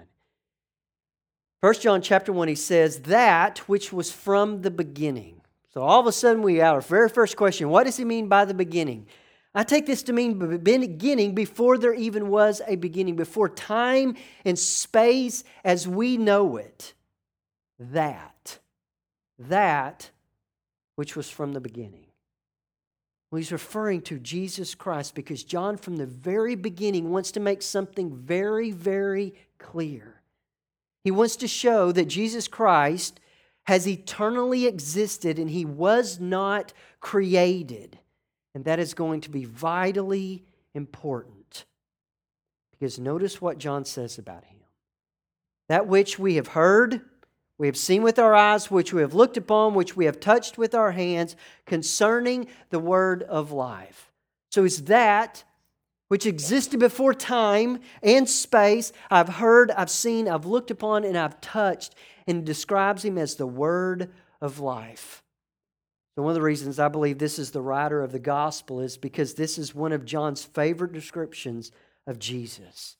1 1.61 1.75
John 1.75 2.01
chapter 2.01 2.33
1, 2.33 2.49
he 2.49 2.55
says, 2.55 3.01
That 3.01 3.59
which 3.69 3.93
was 3.93 4.11
from 4.11 4.63
the 4.63 4.71
beginning. 4.71 5.43
So 5.75 5.83
all 5.83 6.01
of 6.01 6.07
a 6.07 6.13
sudden, 6.13 6.43
we 6.43 6.57
have 6.57 6.75
our 6.75 6.81
very 6.81 7.09
first 7.09 7.37
question 7.37 7.69
what 7.69 7.85
does 7.85 7.97
he 7.97 8.05
mean 8.05 8.29
by 8.29 8.45
the 8.45 8.55
beginning? 8.55 9.07
I 9.55 9.65
take 9.65 9.85
this 9.85 10.05
to 10.05 10.13
mean 10.13 10.39
beginning 10.63 11.35
before 11.35 11.77
there 11.77 11.93
even 11.93 12.29
was 12.29 12.63
a 12.67 12.77
beginning, 12.77 13.17
before 13.17 13.49
time 13.49 14.15
and 14.45 14.57
space 14.59 15.43
as 15.65 15.89
we 15.89 16.17
know 16.17 16.57
it. 16.57 16.95
That, 17.79 18.59
that 19.39 20.11
which 20.97 21.17
was 21.17 21.31
from 21.31 21.53
the 21.53 21.61
beginning. 21.61 22.07
Well, 23.31 23.39
he's 23.39 23.53
referring 23.53 24.03
to 24.03 24.19
Jesus 24.19 24.75
Christ 24.75 25.15
because 25.15 25.45
John, 25.45 25.77
from 25.77 25.97
the 25.97 26.07
very 26.07 26.57
beginning, 26.57 27.11
wants 27.11 27.31
to 27.33 27.41
make 27.41 27.63
something 27.63 28.17
very, 28.17 28.73
very 28.73 29.35
clear. 29.59 30.21
He 31.05 31.11
wants 31.11 31.37
to 31.37 31.49
show 31.49 31.93
that 31.93 32.07
Jesus 32.07 32.49
Christ 32.49 33.21
has 33.65 33.87
eternally 33.87 34.67
existed 34.67 35.39
and 35.39 35.49
he 35.49 35.65
was 35.65 36.19
not 36.19 36.73
created. 36.99 37.99
And 38.55 38.65
that 38.65 38.81
is 38.81 38.95
going 38.95 39.21
to 39.23 39.31
be 39.31 39.45
vitally 39.45 40.45
important. 40.75 41.65
Because 42.73 42.99
notice 42.99 43.41
what 43.41 43.59
John 43.59 43.85
says 43.85 44.19
about 44.19 44.45
him. 44.45 44.59
That 45.69 45.87
which 45.87 46.19
we 46.19 46.35
have 46.35 46.49
heard, 46.49 47.03
we 47.61 47.67
have 47.67 47.77
seen 47.77 48.03
with 48.03 48.19
our 48.19 48.35
eyes, 48.35 48.71
which 48.71 48.95
we 48.95 49.03
have 49.03 49.13
looked 49.13 49.37
upon, 49.37 49.75
which 49.75 49.95
we 49.95 50.07
have 50.07 50.19
touched 50.19 50.57
with 50.57 50.75
our 50.75 50.93
hands 50.93 51.37
concerning 51.67 52.47
the 52.71 52.79
word 52.79 53.23
of 53.25 53.53
life. 53.53 54.11
So 54.51 54.65
it's 54.65 54.81
that 54.81 55.45
which 56.09 56.25
existed 56.25 56.81
before 56.81 57.13
time 57.13 57.81
and 58.03 58.27
space. 58.27 58.95
I've 59.11 59.29
heard, 59.29 59.71
I've 59.73 59.91
seen, 59.91 60.27
I've 60.27 60.47
looked 60.47 60.71
upon, 60.71 61.05
and 61.05 61.19
I've 61.19 61.39
touched, 61.43 61.95
and 62.27 62.47
describes 62.47 63.05
him 63.05 63.19
as 63.19 63.35
the 63.35 63.47
word 63.47 64.11
of 64.41 64.59
life. 64.59 65.23
So, 66.17 66.23
one 66.23 66.31
of 66.31 66.37
the 66.37 66.43
reasons 66.43 66.79
I 66.79 66.89
believe 66.89 67.19
this 67.19 67.39
is 67.39 67.51
the 67.51 67.61
writer 67.61 68.03
of 68.03 68.11
the 68.11 68.19
gospel 68.19 68.81
is 68.81 68.97
because 68.97 69.35
this 69.35 69.59
is 69.59 69.75
one 69.75 69.93
of 69.93 70.07
John's 70.07 70.45
favorite 70.45 70.95
descriptions 70.95 71.73
of 72.07 72.19
Jesus. 72.19 72.97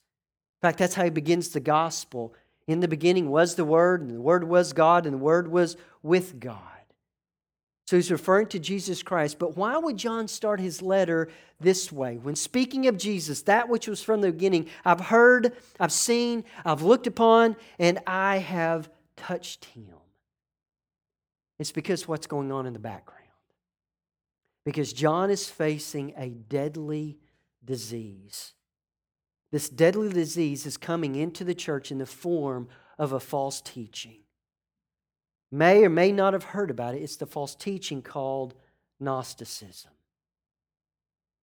In 0.61 0.67
fact, 0.67 0.77
that's 0.77 0.93
how 0.93 1.03
he 1.03 1.09
begins 1.09 1.49
the 1.49 1.59
gospel. 1.59 2.35
In 2.67 2.79
the 2.79 2.87
beginning 2.87 3.29
was 3.29 3.55
the 3.55 3.65
Word, 3.65 4.01
and 4.01 4.11
the 4.11 4.21
Word 4.21 4.43
was 4.43 4.73
God, 4.73 5.05
and 5.05 5.15
the 5.15 5.19
Word 5.19 5.47
was 5.49 5.77
with 6.03 6.39
God. 6.39 6.57
So 7.87 7.97
he's 7.97 8.11
referring 8.11 8.47
to 8.47 8.59
Jesus 8.59 9.03
Christ. 9.03 9.37
But 9.37 9.57
why 9.57 9.77
would 9.77 9.97
John 9.97 10.29
start 10.29 10.61
his 10.61 10.81
letter 10.81 11.27
this 11.59 11.91
way? 11.91 12.17
When 12.17 12.35
speaking 12.35 12.87
of 12.87 12.97
Jesus, 12.97 13.41
that 13.41 13.67
which 13.67 13.85
was 13.85 14.01
from 14.01 14.21
the 14.21 14.31
beginning, 14.31 14.69
I've 14.85 15.01
heard, 15.01 15.57
I've 15.77 15.91
seen, 15.91 16.45
I've 16.63 16.83
looked 16.83 17.05
upon, 17.05 17.57
and 17.79 17.99
I 18.07 18.37
have 18.37 18.89
touched 19.17 19.65
him. 19.65 19.95
It's 21.59 21.73
because 21.73 22.07
what's 22.07 22.27
going 22.27 22.51
on 22.51 22.65
in 22.65 22.71
the 22.71 22.79
background. 22.79 23.19
Because 24.63 24.93
John 24.93 25.29
is 25.29 25.49
facing 25.49 26.13
a 26.15 26.29
deadly 26.29 27.17
disease. 27.65 28.53
This 29.51 29.69
deadly 29.69 30.09
disease 30.09 30.65
is 30.65 30.77
coming 30.77 31.15
into 31.15 31.43
the 31.43 31.55
church 31.55 31.91
in 31.91 31.97
the 31.97 32.05
form 32.05 32.69
of 32.97 33.11
a 33.11 33.19
false 33.19 33.61
teaching. 33.61 34.19
May 35.51 35.83
or 35.83 35.89
may 35.89 36.11
not 36.11 36.33
have 36.33 36.45
heard 36.45 36.71
about 36.71 36.95
it. 36.95 37.01
It's 37.01 37.17
the 37.17 37.25
false 37.25 37.55
teaching 37.55 38.01
called 38.01 38.53
Gnosticism. 38.99 39.91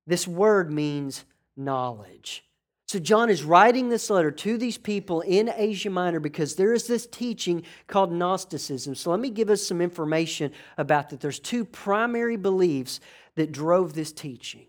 This 0.07 0.27
word 0.27 0.73
means 0.73 1.27
knowledge. 1.57 2.45
So, 2.87 2.99
John 2.99 3.29
is 3.29 3.45
writing 3.45 3.91
this 3.91 4.09
letter 4.09 4.31
to 4.31 4.57
these 4.57 4.79
people 4.79 5.21
in 5.21 5.53
Asia 5.55 5.91
Minor 5.91 6.21
because 6.21 6.55
there 6.55 6.73
is 6.73 6.87
this 6.87 7.07
teaching 7.07 7.65
called 7.87 8.11
Gnosticism. 8.11 8.95
So, 8.95 9.11
let 9.11 9.21
me 9.21 9.29
give 9.29 9.51
us 9.51 9.67
some 9.67 9.83
information 9.83 10.53
about 10.79 11.11
that. 11.11 11.21
There's 11.21 11.39
two 11.39 11.67
primary 11.67 12.37
beliefs 12.37 13.01
that 13.35 13.53
drove 13.53 13.93
this 13.93 14.11
teaching. 14.11 14.69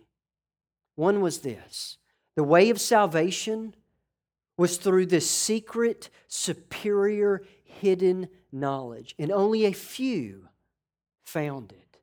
One 0.95 1.21
was 1.21 1.39
this 1.39 1.97
the 2.35 2.43
way 2.43 2.69
of 2.69 2.79
salvation 2.79 3.75
was 4.57 4.77
through 4.77 5.05
this 5.05 5.29
secret, 5.29 6.09
superior, 6.27 7.43
hidden 7.63 8.27
knowledge, 8.51 9.15
and 9.17 9.31
only 9.31 9.65
a 9.65 9.73
few 9.73 10.47
found 11.23 11.71
it. 11.71 11.99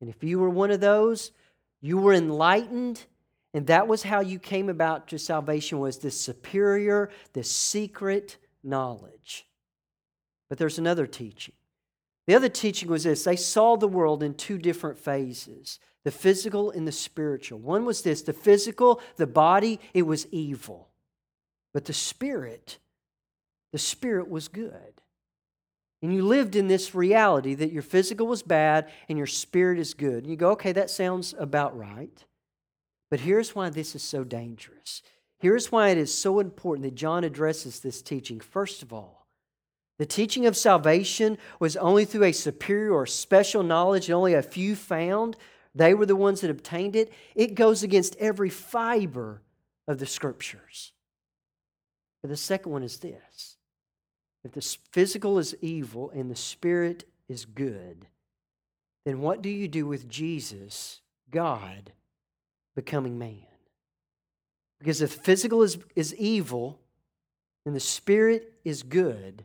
And 0.00 0.08
if 0.08 0.22
you 0.22 0.38
were 0.38 0.50
one 0.50 0.70
of 0.70 0.80
those, 0.80 1.32
you 1.80 1.98
were 1.98 2.14
enlightened, 2.14 3.04
and 3.52 3.66
that 3.66 3.88
was 3.88 4.02
how 4.02 4.20
you 4.20 4.38
came 4.38 4.68
about 4.68 5.08
to 5.08 5.18
salvation 5.18 5.78
was 5.78 5.98
this 5.98 6.20
superior, 6.20 7.10
this 7.32 7.50
secret 7.50 8.36
knowledge. 8.62 9.46
But 10.48 10.58
there's 10.58 10.78
another 10.78 11.06
teaching. 11.06 11.54
The 12.30 12.36
other 12.36 12.48
teaching 12.48 12.88
was 12.88 13.02
this 13.02 13.24
they 13.24 13.34
saw 13.34 13.74
the 13.74 13.88
world 13.88 14.22
in 14.22 14.34
two 14.34 14.56
different 14.56 15.00
phases 15.00 15.80
the 16.04 16.12
physical 16.12 16.70
and 16.70 16.86
the 16.86 16.92
spiritual. 16.92 17.58
One 17.58 17.84
was 17.84 18.02
this 18.02 18.22
the 18.22 18.32
physical, 18.32 19.00
the 19.16 19.26
body, 19.26 19.80
it 19.94 20.02
was 20.02 20.28
evil. 20.30 20.90
But 21.74 21.86
the 21.86 21.92
spirit, 21.92 22.78
the 23.72 23.80
spirit 23.80 24.30
was 24.30 24.46
good. 24.46 25.02
And 26.02 26.14
you 26.14 26.24
lived 26.24 26.54
in 26.54 26.68
this 26.68 26.94
reality 26.94 27.54
that 27.56 27.72
your 27.72 27.82
physical 27.82 28.28
was 28.28 28.44
bad 28.44 28.88
and 29.08 29.18
your 29.18 29.26
spirit 29.26 29.80
is 29.80 29.92
good. 29.92 30.22
And 30.22 30.30
you 30.30 30.36
go, 30.36 30.52
okay, 30.52 30.70
that 30.70 30.88
sounds 30.88 31.34
about 31.36 31.76
right. 31.76 32.24
But 33.10 33.18
here's 33.18 33.56
why 33.56 33.70
this 33.70 33.96
is 33.96 34.04
so 34.04 34.22
dangerous. 34.22 35.02
Here's 35.40 35.72
why 35.72 35.88
it 35.88 35.98
is 35.98 36.16
so 36.16 36.38
important 36.38 36.84
that 36.84 36.94
John 36.94 37.24
addresses 37.24 37.80
this 37.80 38.00
teaching. 38.00 38.38
First 38.38 38.84
of 38.84 38.92
all, 38.92 39.19
the 40.00 40.06
teaching 40.06 40.46
of 40.46 40.56
salvation 40.56 41.36
was 41.58 41.76
only 41.76 42.06
through 42.06 42.24
a 42.24 42.32
superior 42.32 42.94
or 42.94 43.04
special 43.04 43.62
knowledge 43.62 44.06
that 44.06 44.14
only 44.14 44.32
a 44.32 44.40
few 44.40 44.74
found. 44.74 45.36
They 45.74 45.92
were 45.92 46.06
the 46.06 46.16
ones 46.16 46.40
that 46.40 46.50
obtained 46.50 46.96
it. 46.96 47.12
It 47.34 47.54
goes 47.54 47.82
against 47.82 48.16
every 48.16 48.48
fiber 48.48 49.42
of 49.86 49.98
the 49.98 50.06
scriptures. 50.06 50.92
But 52.22 52.30
the 52.30 52.38
second 52.38 52.72
one 52.72 52.82
is 52.82 52.96
this 53.00 53.58
if 54.42 54.52
the 54.52 54.78
physical 54.90 55.38
is 55.38 55.54
evil 55.60 56.08
and 56.14 56.30
the 56.30 56.34
spirit 56.34 57.04
is 57.28 57.44
good, 57.44 58.06
then 59.04 59.20
what 59.20 59.42
do 59.42 59.50
you 59.50 59.68
do 59.68 59.86
with 59.86 60.08
Jesus, 60.08 61.02
God, 61.30 61.92
becoming 62.74 63.18
man? 63.18 63.44
Because 64.78 65.02
if 65.02 65.12
physical 65.12 65.62
is, 65.62 65.76
is 65.94 66.14
evil 66.14 66.80
and 67.66 67.76
the 67.76 67.80
spirit 67.80 68.54
is 68.64 68.82
good, 68.82 69.44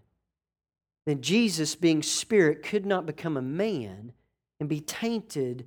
then 1.05 1.21
Jesus, 1.21 1.75
being 1.75 2.01
spirit, 2.01 2.63
could 2.63 2.85
not 2.85 3.05
become 3.05 3.37
a 3.37 3.41
man 3.41 4.13
and 4.59 4.67
be 4.67 4.81
tainted 4.81 5.65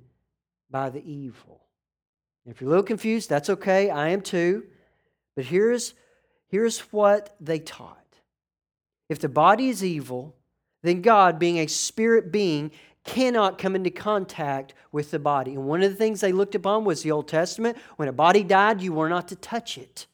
by 0.69 0.89
the 0.89 1.03
evil. 1.09 1.61
If 2.45 2.61
you're 2.61 2.67
a 2.67 2.71
little 2.71 2.83
confused, 2.83 3.29
that's 3.29 3.49
okay. 3.49 3.89
I 3.89 4.09
am 4.09 4.21
too. 4.21 4.63
But 5.35 5.45
here's, 5.45 5.93
here's 6.47 6.79
what 6.91 7.35
they 7.39 7.59
taught 7.59 7.95
if 9.07 9.19
the 9.19 9.29
body 9.29 9.69
is 9.69 9.83
evil, 9.83 10.35
then 10.83 11.01
God, 11.01 11.39
being 11.39 11.57
a 11.57 11.67
spirit 11.67 12.31
being, 12.31 12.71
cannot 13.03 13.57
come 13.57 13.75
into 13.75 13.89
contact 13.89 14.75
with 14.91 15.09
the 15.09 15.17
body. 15.17 15.55
And 15.55 15.65
one 15.65 15.81
of 15.81 15.89
the 15.89 15.97
things 15.97 16.21
they 16.21 16.31
looked 16.31 16.53
upon 16.53 16.85
was 16.85 17.01
the 17.01 17.11
Old 17.11 17.27
Testament. 17.27 17.77
When 17.95 18.07
a 18.07 18.13
body 18.13 18.43
died, 18.43 18.81
you 18.81 18.93
were 18.93 19.09
not 19.09 19.29
to 19.29 19.35
touch 19.35 19.77
it 19.77 20.05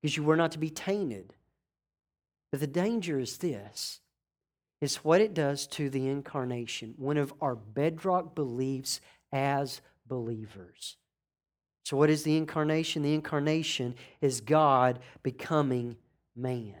because 0.00 0.16
you 0.16 0.22
were 0.22 0.36
not 0.36 0.52
to 0.52 0.58
be 0.58 0.68
tainted. 0.68 1.32
But 2.50 2.60
the 2.60 2.66
danger 2.66 3.18
is 3.18 3.38
this 3.38 4.00
is 4.80 4.96
what 4.96 5.20
it 5.20 5.34
does 5.34 5.66
to 5.66 5.88
the 5.88 6.06
incarnation, 6.08 6.94
one 6.96 7.16
of 7.16 7.32
our 7.40 7.54
bedrock 7.54 8.34
beliefs 8.34 9.00
as 9.32 9.80
believers. 10.06 10.96
So, 11.84 11.96
what 11.96 12.10
is 12.10 12.24
the 12.24 12.36
incarnation? 12.36 13.02
The 13.02 13.14
incarnation 13.14 13.94
is 14.20 14.40
God 14.40 14.98
becoming 15.22 15.96
man. 16.34 16.74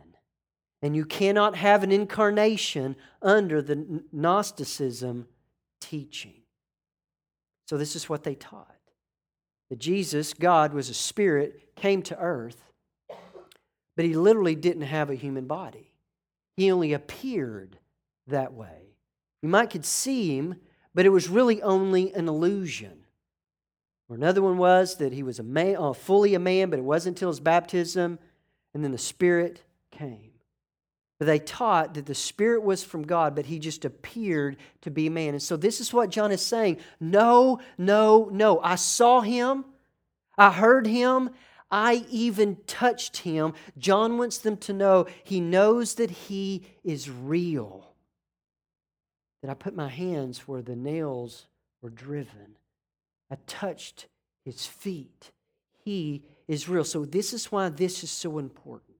And 0.82 0.94
you 0.94 1.04
cannot 1.04 1.56
have 1.56 1.82
an 1.82 1.90
incarnation 1.90 2.96
under 3.22 3.62
the 3.62 4.02
Gnosticism 4.12 5.26
teaching. 5.80 6.42
So 7.66 7.76
this 7.76 7.96
is 7.96 8.08
what 8.08 8.24
they 8.24 8.34
taught. 8.34 8.76
That 9.70 9.78
Jesus, 9.78 10.34
God, 10.34 10.72
was 10.72 10.88
a 10.88 10.94
spirit, 10.94 11.74
came 11.74 12.02
to 12.02 12.18
earth, 12.18 12.72
but 13.96 14.04
he 14.04 14.14
literally 14.14 14.54
didn't 14.54 14.82
have 14.82 15.10
a 15.10 15.14
human 15.14 15.46
body. 15.46 15.92
He 16.56 16.70
only 16.70 16.92
appeared 16.92 17.78
that 18.28 18.52
way. 18.52 18.94
You 19.42 19.48
might 19.48 19.70
could 19.70 19.84
see 19.84 20.36
him, 20.36 20.56
but 20.94 21.06
it 21.06 21.10
was 21.10 21.28
really 21.28 21.62
only 21.62 22.12
an 22.14 22.28
illusion. 22.28 23.04
Or 24.08 24.16
another 24.16 24.42
one 24.42 24.58
was 24.58 24.96
that 24.96 25.12
he 25.12 25.22
was 25.22 25.38
a 25.38 25.42
man, 25.42 25.76
uh, 25.76 25.92
fully 25.92 26.34
a 26.34 26.38
man, 26.38 26.70
but 26.70 26.78
it 26.78 26.84
wasn't 26.84 27.16
until 27.16 27.28
his 27.28 27.40
baptism, 27.40 28.18
and 28.72 28.84
then 28.84 28.92
the 28.92 28.98
Spirit 28.98 29.62
came. 29.90 30.30
But 31.18 31.26
they 31.26 31.38
taught 31.38 31.94
that 31.94 32.06
the 32.06 32.14
Spirit 32.14 32.62
was 32.62 32.84
from 32.84 33.02
God, 33.02 33.34
but 33.34 33.46
he 33.46 33.58
just 33.58 33.84
appeared 33.84 34.58
to 34.82 34.90
be 34.90 35.06
a 35.06 35.10
man. 35.10 35.30
And 35.30 35.42
so 35.42 35.56
this 35.56 35.80
is 35.80 35.92
what 35.92 36.10
John 36.10 36.30
is 36.30 36.42
saying 36.42 36.78
No, 37.00 37.60
no, 37.78 38.28
no. 38.30 38.60
I 38.60 38.74
saw 38.76 39.22
him, 39.22 39.64
I 40.36 40.52
heard 40.52 40.86
him, 40.86 41.30
I 41.70 42.04
even 42.10 42.58
touched 42.66 43.18
him. 43.18 43.54
John 43.78 44.18
wants 44.18 44.38
them 44.38 44.56
to 44.58 44.72
know 44.72 45.06
he 45.24 45.40
knows 45.40 45.94
that 45.94 46.10
he 46.10 46.62
is 46.84 47.10
real. 47.10 47.85
That 49.42 49.50
I 49.50 49.54
put 49.54 49.76
my 49.76 49.88
hands 49.88 50.40
where 50.40 50.62
the 50.62 50.76
nails 50.76 51.46
were 51.82 51.90
driven, 51.90 52.56
I 53.30 53.36
touched 53.46 54.06
his 54.44 54.66
feet. 54.66 55.30
He 55.84 56.22
is 56.48 56.68
real. 56.68 56.84
So, 56.84 57.04
this 57.04 57.32
is 57.32 57.52
why 57.52 57.68
this 57.68 58.02
is 58.02 58.10
so 58.10 58.38
important. 58.38 58.96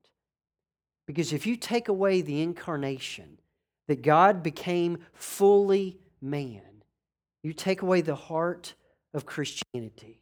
Because 1.06 1.32
if 1.32 1.46
you 1.46 1.56
take 1.56 1.88
away 1.88 2.20
the 2.20 2.42
incarnation, 2.42 3.38
that 3.88 4.02
God 4.02 4.42
became 4.42 4.98
fully 5.12 5.98
man, 6.20 6.82
you 7.42 7.52
take 7.52 7.82
away 7.82 8.00
the 8.00 8.16
heart 8.16 8.74
of 9.14 9.24
Christianity. 9.24 10.20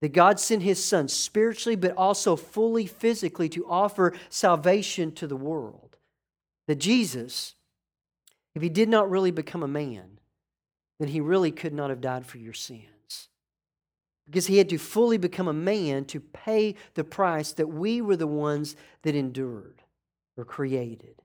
That 0.00 0.12
God 0.12 0.38
sent 0.38 0.62
his 0.62 0.82
son 0.84 1.08
spiritually, 1.08 1.74
but 1.74 1.96
also 1.96 2.36
fully 2.36 2.86
physically 2.86 3.48
to 3.48 3.66
offer 3.66 4.12
salvation 4.28 5.10
to 5.12 5.26
the 5.26 5.36
world. 5.36 5.96
That 6.68 6.76
Jesus, 6.76 7.55
if 8.56 8.62
he 8.62 8.70
did 8.70 8.88
not 8.88 9.10
really 9.10 9.30
become 9.30 9.62
a 9.62 9.68
man, 9.68 10.18
then 10.98 11.08
he 11.08 11.20
really 11.20 11.52
could 11.52 11.74
not 11.74 11.90
have 11.90 12.00
died 12.00 12.24
for 12.24 12.38
your 12.38 12.54
sins. 12.54 13.28
Because 14.24 14.46
he 14.46 14.56
had 14.56 14.70
to 14.70 14.78
fully 14.78 15.18
become 15.18 15.46
a 15.46 15.52
man 15.52 16.06
to 16.06 16.20
pay 16.20 16.74
the 16.94 17.04
price 17.04 17.52
that 17.52 17.66
we 17.66 18.00
were 18.00 18.16
the 18.16 18.26
ones 18.26 18.74
that 19.02 19.14
endured 19.14 19.82
were 20.36 20.44
created. 20.46 21.20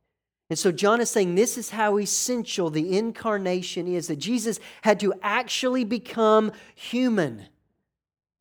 And 0.50 0.60
so 0.60 0.74
John 0.74 1.00
is 1.00 1.10
saying 1.10 1.36
this 1.36 1.58
is 1.58 1.70
how 1.70 1.98
essential 1.98 2.70
the 2.70 2.98
incarnation 2.98 3.88
is 3.88 4.08
that 4.08 4.18
Jesus 4.18 4.60
had 4.82 5.00
to 5.00 5.14
actually 5.24 5.86
become 5.86 6.52
human 6.76 7.46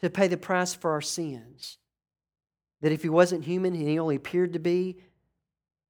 to 0.00 0.10
pay 0.10 0.26
the 0.26 0.36
price 0.36 0.74
for 0.74 0.90
our 0.90 1.00
sins. 1.00 1.78
That 2.80 2.90
if 2.90 3.04
he 3.04 3.08
wasn't 3.08 3.44
human 3.44 3.72
he 3.72 4.00
only 4.00 4.16
appeared 4.16 4.54
to 4.54 4.58
be, 4.58 4.96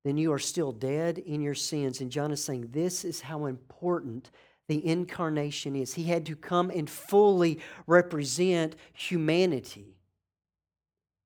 then 0.04 0.16
you 0.16 0.32
are 0.32 0.38
still 0.38 0.72
dead 0.72 1.18
in 1.18 1.40
your 1.40 1.54
sins. 1.54 2.00
And 2.00 2.10
John 2.10 2.32
is 2.32 2.42
saying 2.42 2.68
this 2.70 3.04
is 3.04 3.20
how 3.20 3.46
important 3.46 4.30
the 4.68 4.86
incarnation 4.86 5.76
is. 5.76 5.94
He 5.94 6.04
had 6.04 6.24
to 6.26 6.36
come 6.36 6.70
and 6.70 6.88
fully 6.88 7.60
represent 7.86 8.76
humanity. 8.92 9.96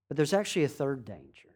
But 0.08 0.16
there's 0.16 0.32
actually 0.32 0.64
a 0.64 0.68
third 0.68 1.04
danger. 1.04 1.48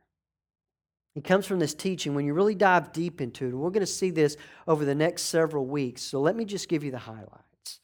It 1.17 1.25
comes 1.25 1.47
from 1.47 1.59
this 1.59 1.75
teaching 1.75 2.15
when 2.15 2.27
you 2.27 2.35
really 2.35 2.55
dive 2.55 2.93
deep 2.93 3.21
into 3.21 3.47
it. 3.47 3.55
We're 3.55 3.71
going 3.71 3.81
to 3.81 3.87
see 3.87 4.11
this 4.11 4.37
over 4.69 4.85
the 4.85 4.95
next 4.95 5.23
several 5.23 5.67
weeks. 5.67 6.03
So 6.03 6.21
let 6.21 6.37
me 6.37 6.45
just 6.45 6.69
give 6.69 6.85
you 6.85 6.93
the 6.93 6.99
highlights. 6.99 7.81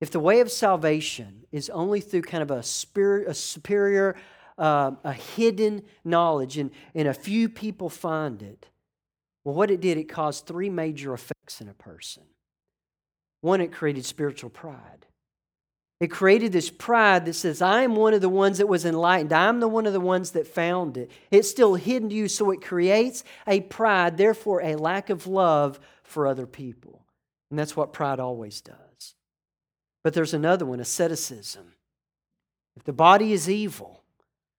If 0.00 0.10
the 0.10 0.20
way 0.20 0.40
of 0.40 0.50
salvation 0.50 1.44
is 1.50 1.70
only 1.70 2.00
through 2.00 2.22
kind 2.22 2.42
of 2.42 2.50
a, 2.50 2.62
spirit, 2.62 3.28
a 3.28 3.34
superior, 3.34 4.16
uh, 4.58 4.92
a 5.04 5.12
hidden 5.12 5.82
knowledge, 6.04 6.58
and, 6.58 6.70
and 6.94 7.08
a 7.08 7.14
few 7.14 7.48
people 7.48 7.88
find 7.88 8.42
it, 8.42 8.68
well, 9.44 9.54
what 9.54 9.70
it 9.70 9.80
did, 9.80 9.96
it 9.96 10.08
caused 10.08 10.46
three 10.46 10.68
major 10.68 11.14
effects 11.14 11.60
in 11.60 11.68
a 11.68 11.74
person. 11.74 12.24
One, 13.40 13.60
it 13.60 13.72
created 13.72 14.04
spiritual 14.04 14.50
pride. 14.50 15.06
It 16.00 16.08
created 16.08 16.52
this 16.52 16.70
pride 16.70 17.24
that 17.24 17.34
says, 17.34 17.60
I 17.60 17.82
am 17.82 17.96
one 17.96 18.14
of 18.14 18.20
the 18.20 18.28
ones 18.28 18.58
that 18.58 18.68
was 18.68 18.84
enlightened. 18.84 19.32
I'm 19.32 19.58
the 19.58 19.66
one 19.66 19.86
of 19.86 19.92
the 19.92 20.00
ones 20.00 20.32
that 20.32 20.46
found 20.46 20.96
it. 20.96 21.10
It's 21.30 21.50
still 21.50 21.74
hidden 21.74 22.10
to 22.10 22.14
you, 22.14 22.28
so 22.28 22.50
it 22.50 22.62
creates 22.62 23.24
a 23.46 23.62
pride, 23.62 24.16
therefore, 24.16 24.62
a 24.62 24.76
lack 24.76 25.10
of 25.10 25.26
love 25.26 25.80
for 26.04 26.26
other 26.26 26.46
people. 26.46 27.04
And 27.50 27.58
that's 27.58 27.76
what 27.76 27.92
pride 27.92 28.20
always 28.20 28.60
does. 28.60 29.14
But 30.04 30.14
there's 30.14 30.34
another 30.34 30.64
one 30.66 30.78
asceticism. 30.78 31.72
If 32.76 32.84
the 32.84 32.92
body 32.92 33.32
is 33.32 33.50
evil, 33.50 33.97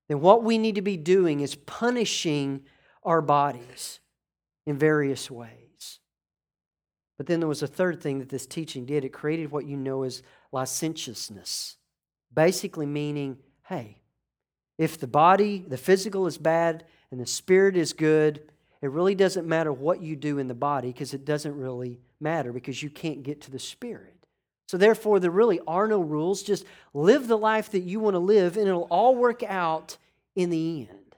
then 0.10 0.20
what 0.20 0.44
we 0.44 0.58
need 0.58 0.76
to 0.76 0.82
be 0.82 0.98
doing 0.98 1.40
is 1.40 1.56
punishing 1.56 2.66
our 3.04 3.22
bodies 3.22 4.00
in 4.66 4.78
various 4.78 5.32
ways. 5.32 6.00
But 7.18 7.28
then 7.28 7.40
there 7.40 7.48
was 7.48 7.64
a 7.64 7.68
third 7.68 8.02
thing 8.02 8.20
that 8.20 8.30
this 8.30 8.46
teaching 8.46 8.86
did 8.86 9.06
it 9.06 9.14
created 9.14 9.52
what 9.52 9.66
you 9.66 9.78
know 9.78 10.04
as 10.04 10.24
licentiousness, 10.52 11.78
basically 12.34 12.86
meaning, 12.86 13.38
hey, 13.68 14.00
if 14.78 15.00
the 15.00 15.08
body, 15.08 15.64
the 15.68 15.78
physical 15.78 16.26
is 16.26 16.38
bad 16.38 16.86
and 17.12 17.20
the 17.20 17.26
spirit 17.26 17.78
is 17.78 17.94
good, 17.94 18.50
it 18.82 18.90
really 18.90 19.16
doesn't 19.16 19.48
matter 19.48 19.74
what 19.74 20.02
you 20.02 20.16
do 20.16 20.40
in 20.40 20.48
the 20.48 20.54
body 20.54 20.92
because 20.92 21.14
it 21.14 21.26
doesn't 21.26 21.56
really 21.56 22.00
matter 22.20 22.52
because 22.52 22.82
you 22.82 22.90
can't 22.90 23.24
get 23.24 23.42
to 23.42 23.52
the 23.52 23.60
spirit. 23.60 24.19
So, 24.70 24.78
therefore, 24.78 25.20
there 25.20 25.32
really 25.32 25.60
are 25.66 25.88
no 25.88 26.00
rules. 26.00 26.44
Just 26.44 26.64
live 26.94 27.28
the 27.28 27.40
life 27.40 27.72
that 27.72 27.80
you 27.80 28.00
want 28.00 28.14
to 28.14 28.20
live 28.20 28.56
and 28.56 28.68
it'll 28.68 28.84
all 28.92 29.16
work 29.16 29.42
out 29.42 29.98
in 30.36 30.52
the 30.52 30.82
end. 30.88 31.16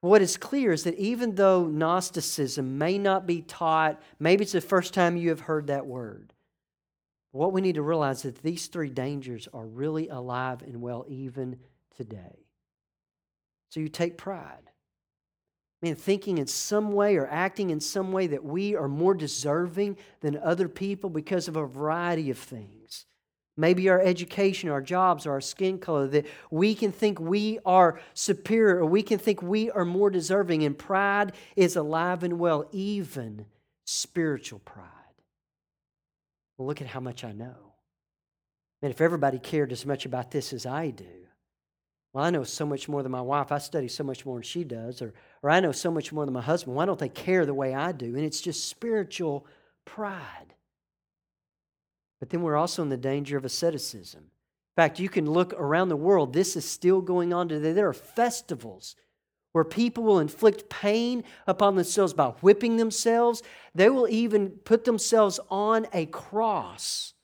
What 0.00 0.20
is 0.20 0.36
clear 0.36 0.72
is 0.72 0.82
that 0.82 0.98
even 0.98 1.36
though 1.36 1.68
Gnosticism 1.68 2.76
may 2.76 2.98
not 2.98 3.24
be 3.24 3.42
taught, 3.42 4.02
maybe 4.18 4.42
it's 4.42 4.50
the 4.50 4.60
first 4.60 4.92
time 4.92 5.16
you 5.16 5.28
have 5.28 5.38
heard 5.38 5.68
that 5.68 5.86
word, 5.86 6.32
what 7.30 7.52
we 7.52 7.60
need 7.60 7.76
to 7.76 7.82
realize 7.82 8.24
is 8.24 8.34
that 8.34 8.42
these 8.42 8.66
three 8.66 8.90
dangers 8.90 9.46
are 9.54 9.64
really 9.64 10.08
alive 10.08 10.60
and 10.62 10.82
well 10.82 11.04
even 11.06 11.60
today. 11.96 12.48
So 13.68 13.78
you 13.78 13.88
take 13.88 14.18
pride. 14.18 14.72
Man, 15.84 15.96
thinking 15.96 16.38
in 16.38 16.46
some 16.46 16.92
way 16.92 17.16
or 17.16 17.26
acting 17.26 17.68
in 17.68 17.78
some 17.78 18.10
way 18.10 18.26
that 18.28 18.42
we 18.42 18.74
are 18.74 18.88
more 18.88 19.12
deserving 19.12 19.98
than 20.22 20.38
other 20.38 20.66
people 20.66 21.10
because 21.10 21.46
of 21.46 21.56
a 21.56 21.66
variety 21.66 22.30
of 22.30 22.38
things. 22.38 23.04
Maybe 23.58 23.90
our 23.90 24.00
education, 24.00 24.70
our 24.70 24.80
jobs, 24.80 25.26
our 25.26 25.42
skin 25.42 25.78
color, 25.78 26.08
that 26.08 26.24
we 26.50 26.74
can 26.74 26.90
think 26.90 27.20
we 27.20 27.58
are 27.66 28.00
superior 28.14 28.78
or 28.78 28.86
we 28.86 29.02
can 29.02 29.18
think 29.18 29.42
we 29.42 29.70
are 29.72 29.84
more 29.84 30.08
deserving. 30.08 30.62
And 30.62 30.76
pride 30.76 31.34
is 31.54 31.76
alive 31.76 32.22
and 32.22 32.38
well, 32.38 32.66
even 32.72 33.44
spiritual 33.84 34.60
pride. 34.60 34.88
Well, 36.56 36.66
look 36.66 36.80
at 36.80 36.86
how 36.86 37.00
much 37.00 37.24
I 37.24 37.32
know. 37.32 37.74
And 38.80 38.90
if 38.90 39.02
everybody 39.02 39.38
cared 39.38 39.70
as 39.70 39.84
much 39.84 40.06
about 40.06 40.30
this 40.30 40.54
as 40.54 40.64
I 40.64 40.88
do, 40.88 41.23
well, 42.14 42.24
I 42.24 42.30
know 42.30 42.44
so 42.44 42.64
much 42.64 42.88
more 42.88 43.02
than 43.02 43.10
my 43.10 43.20
wife. 43.20 43.50
I 43.50 43.58
study 43.58 43.88
so 43.88 44.04
much 44.04 44.24
more 44.24 44.36
than 44.36 44.44
she 44.44 44.62
does. 44.62 45.02
Or, 45.02 45.12
or 45.42 45.50
I 45.50 45.58
know 45.58 45.72
so 45.72 45.90
much 45.90 46.12
more 46.12 46.24
than 46.24 46.32
my 46.32 46.40
husband. 46.40 46.76
Why 46.76 46.86
don't 46.86 46.98
they 46.98 47.08
care 47.08 47.44
the 47.44 47.52
way 47.52 47.74
I 47.74 47.90
do? 47.90 48.14
And 48.14 48.24
it's 48.24 48.40
just 48.40 48.68
spiritual 48.68 49.46
pride. 49.84 50.54
But 52.20 52.30
then 52.30 52.42
we're 52.42 52.56
also 52.56 52.82
in 52.82 52.88
the 52.88 52.96
danger 52.96 53.36
of 53.36 53.44
asceticism. 53.44 54.20
In 54.20 54.82
fact, 54.82 55.00
you 55.00 55.08
can 55.08 55.28
look 55.28 55.54
around 55.54 55.88
the 55.88 55.96
world. 55.96 56.32
This 56.32 56.54
is 56.54 56.64
still 56.64 57.00
going 57.00 57.32
on 57.32 57.48
today. 57.48 57.72
There 57.72 57.88
are 57.88 57.92
festivals 57.92 58.94
where 59.50 59.64
people 59.64 60.04
will 60.04 60.20
inflict 60.20 60.68
pain 60.68 61.24
upon 61.48 61.74
themselves 61.74 62.12
by 62.12 62.28
whipping 62.40 62.76
themselves. 62.76 63.42
They 63.74 63.88
will 63.88 64.08
even 64.08 64.50
put 64.50 64.84
themselves 64.84 65.40
on 65.48 65.86
a 65.92 66.06
cross. 66.06 67.14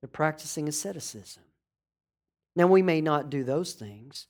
They're 0.00 0.08
practicing 0.08 0.68
asceticism. 0.68 1.43
Now, 2.56 2.66
we 2.66 2.82
may 2.82 3.00
not 3.00 3.30
do 3.30 3.42
those 3.42 3.72
things, 3.72 4.26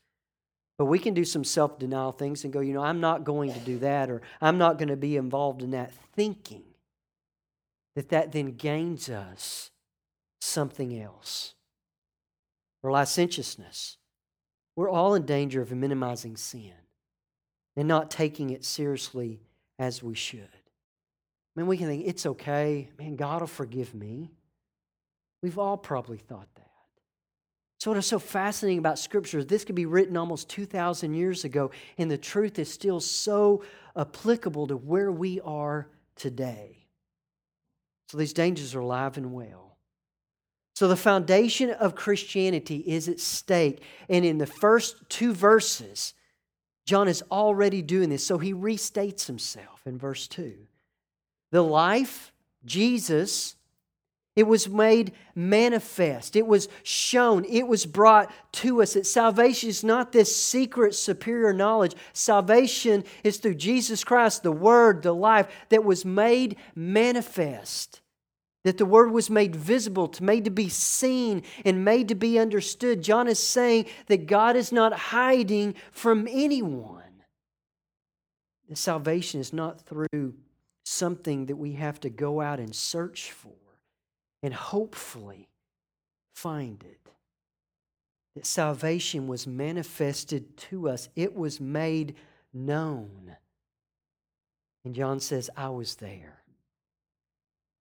but 0.79 0.87
we 0.87 0.99
can 0.99 1.15
do 1.15 1.25
some 1.25 1.45
self 1.45 1.79
denial 1.79 2.13
things 2.13 2.45
and 2.45 2.53
go, 2.53 2.61
you 2.61 2.73
know, 2.73 2.83
I'm 2.83 3.01
not 3.01 3.25
going 3.25 3.53
to 3.53 3.61
do 3.61 3.79
that, 3.81 4.11
or 4.11 4.23
I'm 4.41 4.59
not 4.59 4.79
going 4.79 4.89
to 4.89 4.97
be 4.97 5.17
involved 5.17 5.63
in 5.63 5.71
that, 5.73 5.93
thinking 6.15 6.65
that 7.95 8.09
that 8.09 8.33
then 8.33 8.57
gains 8.57 9.09
us 9.09 9.71
something 10.41 11.01
else. 11.01 11.55
Or 12.83 12.91
licentiousness. 12.91 13.97
We're 14.77 14.91
all 14.91 15.15
in 15.15 15.25
danger 15.25 15.63
of 15.63 15.73
minimizing 15.73 16.37
sin 16.37 16.73
and 17.77 17.89
not 17.89 18.11
taking 18.11 18.51
it 18.51 18.65
seriously 18.65 19.41
as 19.79 20.03
we 20.03 20.15
should. 20.15 20.41
I 20.41 21.61
mean, 21.61 21.67
we 21.67 21.77
can 21.77 21.87
think, 21.87 22.07
it's 22.07 22.27
okay. 22.27 22.91
Man, 22.99 23.17
God 23.17 23.41
will 23.41 23.47
forgive 23.47 23.95
me. 23.95 24.33
We've 25.43 25.59
all 25.59 25.77
probably 25.77 26.19
thought. 26.19 26.49
So, 27.85 27.91
what 27.91 27.99
is 27.99 28.07
so 28.07 28.19
fascinating 28.19 28.79
about 28.79 28.99
Scripture 28.99 29.41
is 29.41 29.45
this 29.45 29.63
could 29.63 29.75
be 29.75 29.85
written 29.85 30.17
almost 30.17 30.49
2,000 30.49 31.13
years 31.13 31.45
ago, 31.45 31.71
and 31.99 32.11
the 32.11 32.17
truth 32.17 32.59
is 32.59 32.73
still 32.73 32.99
so 32.99 33.63
applicable 33.95 34.69
to 34.69 34.77
where 34.79 35.13
we 35.13 35.39
are 35.43 35.89
today. 36.17 36.87
So, 38.09 38.17
these 38.17 38.33
dangers 38.33 38.75
are 38.75 38.81
alive 38.81 39.19
and 39.19 39.35
well. 39.35 39.77
So 40.73 40.89
the 40.89 40.97
foundation 40.97 41.73
of 41.73 41.95
Christianity 41.95 42.79
is 42.79 43.07
at 43.11 43.21
stake. 43.21 43.83
And 44.09 44.25
in 44.25 44.39
the 44.39 44.47
first 44.47 44.97
two 45.11 45.35
verses, 45.35 46.15
John 46.87 47.07
is 47.07 47.23
already 47.31 47.83
doing 47.83 48.09
this. 48.09 48.27
So 48.27 48.39
he 48.39 48.55
restates 48.55 49.27
himself 49.27 49.83
in 49.85 49.99
verse 49.99 50.27
2. 50.29 50.55
The 51.53 51.63
life, 51.63 52.33
Jesus, 52.65 53.57
it 54.37 54.49
was 54.49 54.69
made 54.69 55.13
manifest. 55.37 56.35
It 56.35 56.47
was 56.47 56.69
shown. 56.83 57.45
It 57.45 57.69
was 57.69 57.87
brought 57.87 58.33
to 58.55 58.83
us. 58.83 58.95
That 58.95 59.07
salvation 59.07 59.69
is 59.69 59.85
not 59.85 60.11
this 60.11 60.35
secret, 60.35 60.97
superior 60.97 61.53
knowledge. 61.53 61.95
Salvation 62.13 63.05
is 63.23 63.37
through 63.37 63.55
Jesus 63.55 64.03
Christ, 64.03 64.43
the 64.43 64.51
Word, 64.51 65.03
the 65.03 65.15
life 65.15 65.47
that 65.69 65.85
was 65.85 66.05
made 66.05 66.57
manifest. 66.75 68.01
That 68.65 68.77
the 68.77 68.87
Word 68.87 69.13
was 69.13 69.31
made 69.31 69.55
visible, 69.55 70.13
made 70.21 70.45
to 70.47 70.51
be 70.51 70.69
seen, 70.69 71.45
and 71.65 71.85
made 71.85 72.09
to 72.09 72.17
be 72.17 72.37
understood. 72.37 73.03
John 73.03 73.29
is 73.29 73.39
saying 73.39 73.87
that 74.09 74.27
God 74.27 74.57
is 74.57 74.73
not 74.73 74.93
hiding 74.95 75.77
from 75.93 76.27
anyone. 76.29 77.03
The 78.69 78.75
salvation 78.75 79.39
is 79.39 79.53
not 79.53 79.83
through 79.83 80.35
something 80.85 81.47
that 81.47 81.57
we 81.57 81.75
have 81.75 82.01
to 82.01 82.11
go 82.11 82.41
out 82.41 82.59
and 82.59 82.75
search 82.75 83.31
for 83.31 83.53
and 84.45 84.53
hopefully 84.53 85.49
find 86.35 86.85
it. 86.85 87.11
That 88.35 88.45
salvation 88.45 89.27
was 89.27 89.47
manifested 89.47 90.59
to 90.69 90.91
us, 90.91 91.09
it 91.17 91.35
was 91.35 91.63
made 91.63 92.15
known. 92.53 93.37
And 94.85 94.95
John 94.95 95.19
says, 95.19 95.49
I 95.57 95.71
was 95.71 95.97
there. 95.97 96.43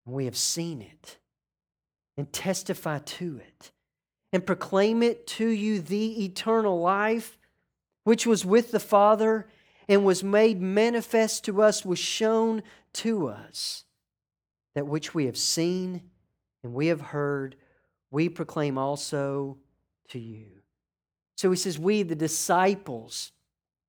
And 0.06 0.16
we 0.16 0.24
have 0.24 0.38
seen 0.38 0.82
it 0.82 1.18
and 2.16 2.32
testify 2.32 3.00
to 3.00 3.42
it 3.46 3.72
and 4.32 4.46
proclaim 4.46 5.04
it 5.04 5.28
to 5.28 5.48
you 5.50 5.82
the 5.82 6.24
eternal 6.24 6.80
life 6.80 7.38
which 8.06 8.26
was 8.26 8.46
with 8.46 8.72
the 8.72 8.80
Father 8.80 9.48
and 9.90 10.06
was 10.06 10.24
made 10.24 10.62
manifest 10.62 11.44
to 11.44 11.62
us, 11.62 11.84
was 11.84 12.00
shown 12.00 12.64
to 12.94 13.28
us, 13.28 13.84
that 14.76 14.88
which 14.88 15.14
we 15.14 15.26
have 15.26 15.38
seen 15.38 16.04
and 16.64 16.74
we 16.74 16.88
have 16.88 17.02
heard, 17.02 17.56
we 18.12 18.30
proclaim 18.30 18.78
also 18.78 19.58
to 20.10 20.20
you. 20.20 20.48
So 21.36 21.50
he 21.52 21.58
says, 21.58 21.78
We, 21.78 22.04
the 22.04 22.16
disciples, 22.16 23.32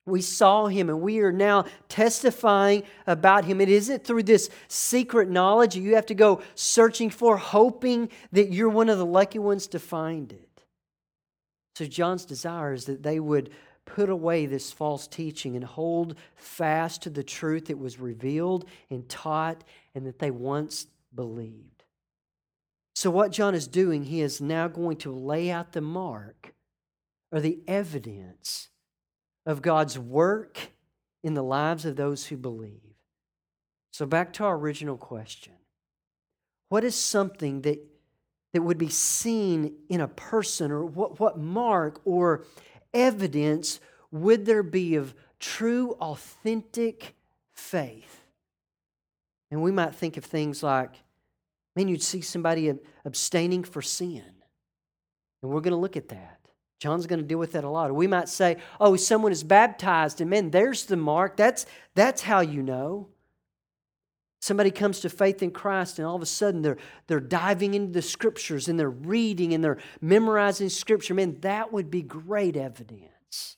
we 0.07 0.21
saw 0.21 0.67
him 0.67 0.91
and 0.91 1.01
we 1.01 1.21
are 1.21 1.33
now 1.33 1.65
testifying 1.89 2.83
about 3.07 3.45
him. 3.45 3.61
It 3.61 3.71
isn't 3.71 4.05
through 4.05 4.25
this 4.25 4.51
secret 4.69 5.31
knowledge 5.31 5.77
you 5.77 5.95
have 5.95 6.07
to 6.07 6.15
go 6.15 6.43
searching 6.55 7.09
for, 7.09 7.39
hoping 7.39 8.11
that 8.33 8.53
you're 8.53 8.69
one 8.69 8.91
of 8.91 8.99
the 8.99 9.07
lucky 9.07 9.39
ones 9.39 9.67
to 9.69 9.79
find 9.79 10.33
it. 10.33 10.63
So, 11.77 11.87
John's 11.87 12.25
desire 12.25 12.73
is 12.73 12.85
that 12.85 13.03
they 13.03 13.19
would 13.19 13.51
put 13.85 14.09
away 14.09 14.47
this 14.47 14.71
false 14.71 15.07
teaching 15.07 15.57
and 15.57 15.65
hold 15.65 16.17
fast 16.37 17.03
to 17.03 17.11
the 17.11 17.25
truth 17.25 17.67
that 17.67 17.79
was 17.79 17.99
revealed 17.99 18.67
and 18.91 19.09
taught 19.09 19.65
and 19.95 20.07
that 20.07 20.19
they 20.19 20.31
once 20.31 20.87
believed. 21.15 21.74
So, 23.05 23.11
what 23.11 23.33
John 23.33 23.55
is 23.55 23.69
doing, 23.69 24.05
he 24.05 24.23
is 24.23 24.41
now 24.41 24.67
going 24.67 24.97
to 25.01 25.13
lay 25.13 25.51
out 25.51 25.73
the 25.73 25.83
mark 25.83 26.55
or 27.31 27.39
the 27.39 27.61
evidence 27.69 28.71
of 29.45 29.61
God's 29.61 29.99
work 29.99 30.73
in 31.23 31.35
the 31.35 31.43
lives 31.43 31.85
of 31.85 31.97
those 31.97 32.25
who 32.25 32.39
believe. 32.39 32.97
So, 33.91 34.07
back 34.07 34.33
to 34.33 34.45
our 34.45 34.57
original 34.57 34.97
question 34.97 35.53
What 36.71 36.83
is 36.83 36.95
something 36.95 37.61
that, 37.61 37.79
that 38.55 38.63
would 38.63 38.79
be 38.79 38.89
seen 38.89 39.75
in 39.91 40.01
a 40.01 40.09
person, 40.09 40.71
or 40.71 40.87
what, 40.87 41.21
what 41.21 41.39
mark 41.39 42.01
or 42.07 42.47
evidence 42.95 43.81
would 44.13 44.47
there 44.47 44.63
be 44.63 44.95
of 44.95 45.15
true, 45.39 45.91
authentic 46.01 47.15
faith? 47.53 48.23
And 49.51 49.63
we 49.63 49.73
might 49.73 49.95
think 49.95 50.17
of 50.17 50.25
things 50.25 50.63
like 50.63 51.04
Man, 51.77 51.89
you'd 51.89 52.03
see 52.03 52.21
somebody 52.21 52.73
abstaining 53.05 53.65
for 53.65 53.83
sin. 53.83 54.23
And 55.43 55.51
we're 55.51 55.61
going 55.61 55.73
to 55.73 55.77
look 55.77 55.97
at 55.97 56.09
that. 56.09 56.41
John's 56.81 57.07
going 57.07 57.21
to 57.21 57.27
deal 57.27 57.39
with 57.39 57.53
that 57.53 57.65
a 57.65 57.69
lot. 57.69 57.95
We 57.95 58.07
might 58.07 58.29
say, 58.29 58.59
oh, 58.81 58.97
someone 58.97 59.33
is 59.33 59.43
baptized, 59.43 60.21
and 60.21 60.29
man, 60.29 60.51
there's 60.51 60.87
the 60.87 60.97
mark. 60.97 61.37
That's, 61.37 61.67
that's 61.95 62.23
how 62.23 62.41
you 62.41 62.63
know. 62.63 63.09
Somebody 64.41 64.71
comes 64.71 65.01
to 65.01 65.09
faith 65.09 65.43
in 65.43 65.51
Christ, 65.51 65.99
and 65.99 66.07
all 66.07 66.17
of 66.17 66.21
a 66.21 66.27
sudden 66.27 66.61
they're, 66.61 66.77
they're 67.07 67.21
diving 67.21 67.73
into 67.73 67.93
the 67.93 68.03
scriptures 68.03 68.69
and 68.69 68.79
they're 68.79 68.91
reading 68.91 69.55
and 69.55 69.65
they're 69.65 69.79
memorizing 70.03 70.69
scripture. 70.69 71.15
Man, 71.15 71.39
that 71.41 71.73
would 71.73 71.91
be 71.91 72.03
great 72.03 72.55
evidence. 72.55 73.57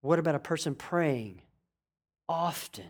What 0.00 0.18
about 0.18 0.34
a 0.34 0.38
person 0.38 0.74
praying 0.74 1.42
often? 2.26 2.88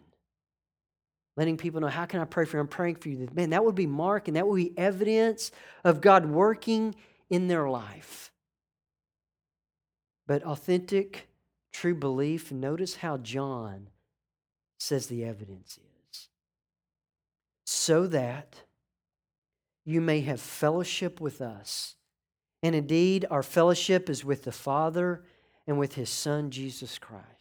Letting 1.36 1.56
people 1.56 1.80
know 1.80 1.88
how 1.88 2.06
can 2.06 2.20
i 2.20 2.24
pray 2.24 2.44
for 2.44 2.56
you? 2.56 2.60
I'm 2.60 2.68
praying 2.68 2.96
for 2.96 3.08
you. 3.08 3.28
Man 3.32 3.50
that 3.50 3.64
would 3.64 3.74
be 3.74 3.86
mark 3.86 4.28
and 4.28 4.36
that 4.36 4.46
would 4.46 4.56
be 4.56 4.76
evidence 4.78 5.50
of 5.82 6.00
god 6.00 6.26
working 6.26 6.94
in 7.30 7.48
their 7.48 7.68
life. 7.68 8.32
But 10.26 10.42
authentic 10.42 11.28
true 11.72 11.94
belief 11.94 12.52
notice 12.52 12.96
how 12.96 13.18
john 13.18 13.88
says 14.78 15.06
the 15.06 15.24
evidence 15.24 15.78
is. 16.12 16.28
So 17.66 18.06
that 18.08 18.62
you 19.84 20.00
may 20.00 20.20
have 20.22 20.40
fellowship 20.40 21.20
with 21.20 21.40
us. 21.40 21.96
And 22.62 22.74
indeed 22.74 23.26
our 23.30 23.42
fellowship 23.42 24.08
is 24.08 24.24
with 24.24 24.44
the 24.44 24.52
father 24.52 25.24
and 25.66 25.78
with 25.78 25.94
his 25.94 26.10
son 26.10 26.50
jesus 26.50 26.98
christ 26.98 27.33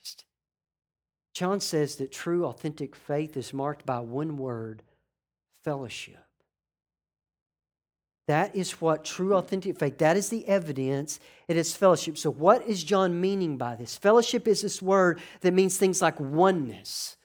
John 1.33 1.59
says 1.59 1.95
that 1.95 2.11
true, 2.11 2.45
authentic 2.45 2.95
faith 2.95 3.35
is 3.35 3.53
marked 3.53 3.85
by 3.85 3.99
one 3.99 4.37
word 4.37 4.83
fellowship. 5.63 6.17
That 8.27 8.55
is 8.55 8.79
what 8.79 9.03
true, 9.03 9.35
authentic 9.35 9.77
faith, 9.77 9.97
that 9.97 10.15
is 10.15 10.29
the 10.29 10.47
evidence. 10.47 11.19
It 11.47 11.57
is 11.57 11.75
fellowship. 11.75 12.17
So, 12.17 12.31
what 12.31 12.65
is 12.65 12.83
John 12.83 13.19
meaning 13.19 13.57
by 13.57 13.75
this? 13.75 13.97
Fellowship 13.97 14.47
is 14.47 14.61
this 14.61 14.81
word 14.81 15.19
that 15.41 15.53
means 15.53 15.77
things 15.77 16.01
like 16.01 16.19
oneness 16.19 17.17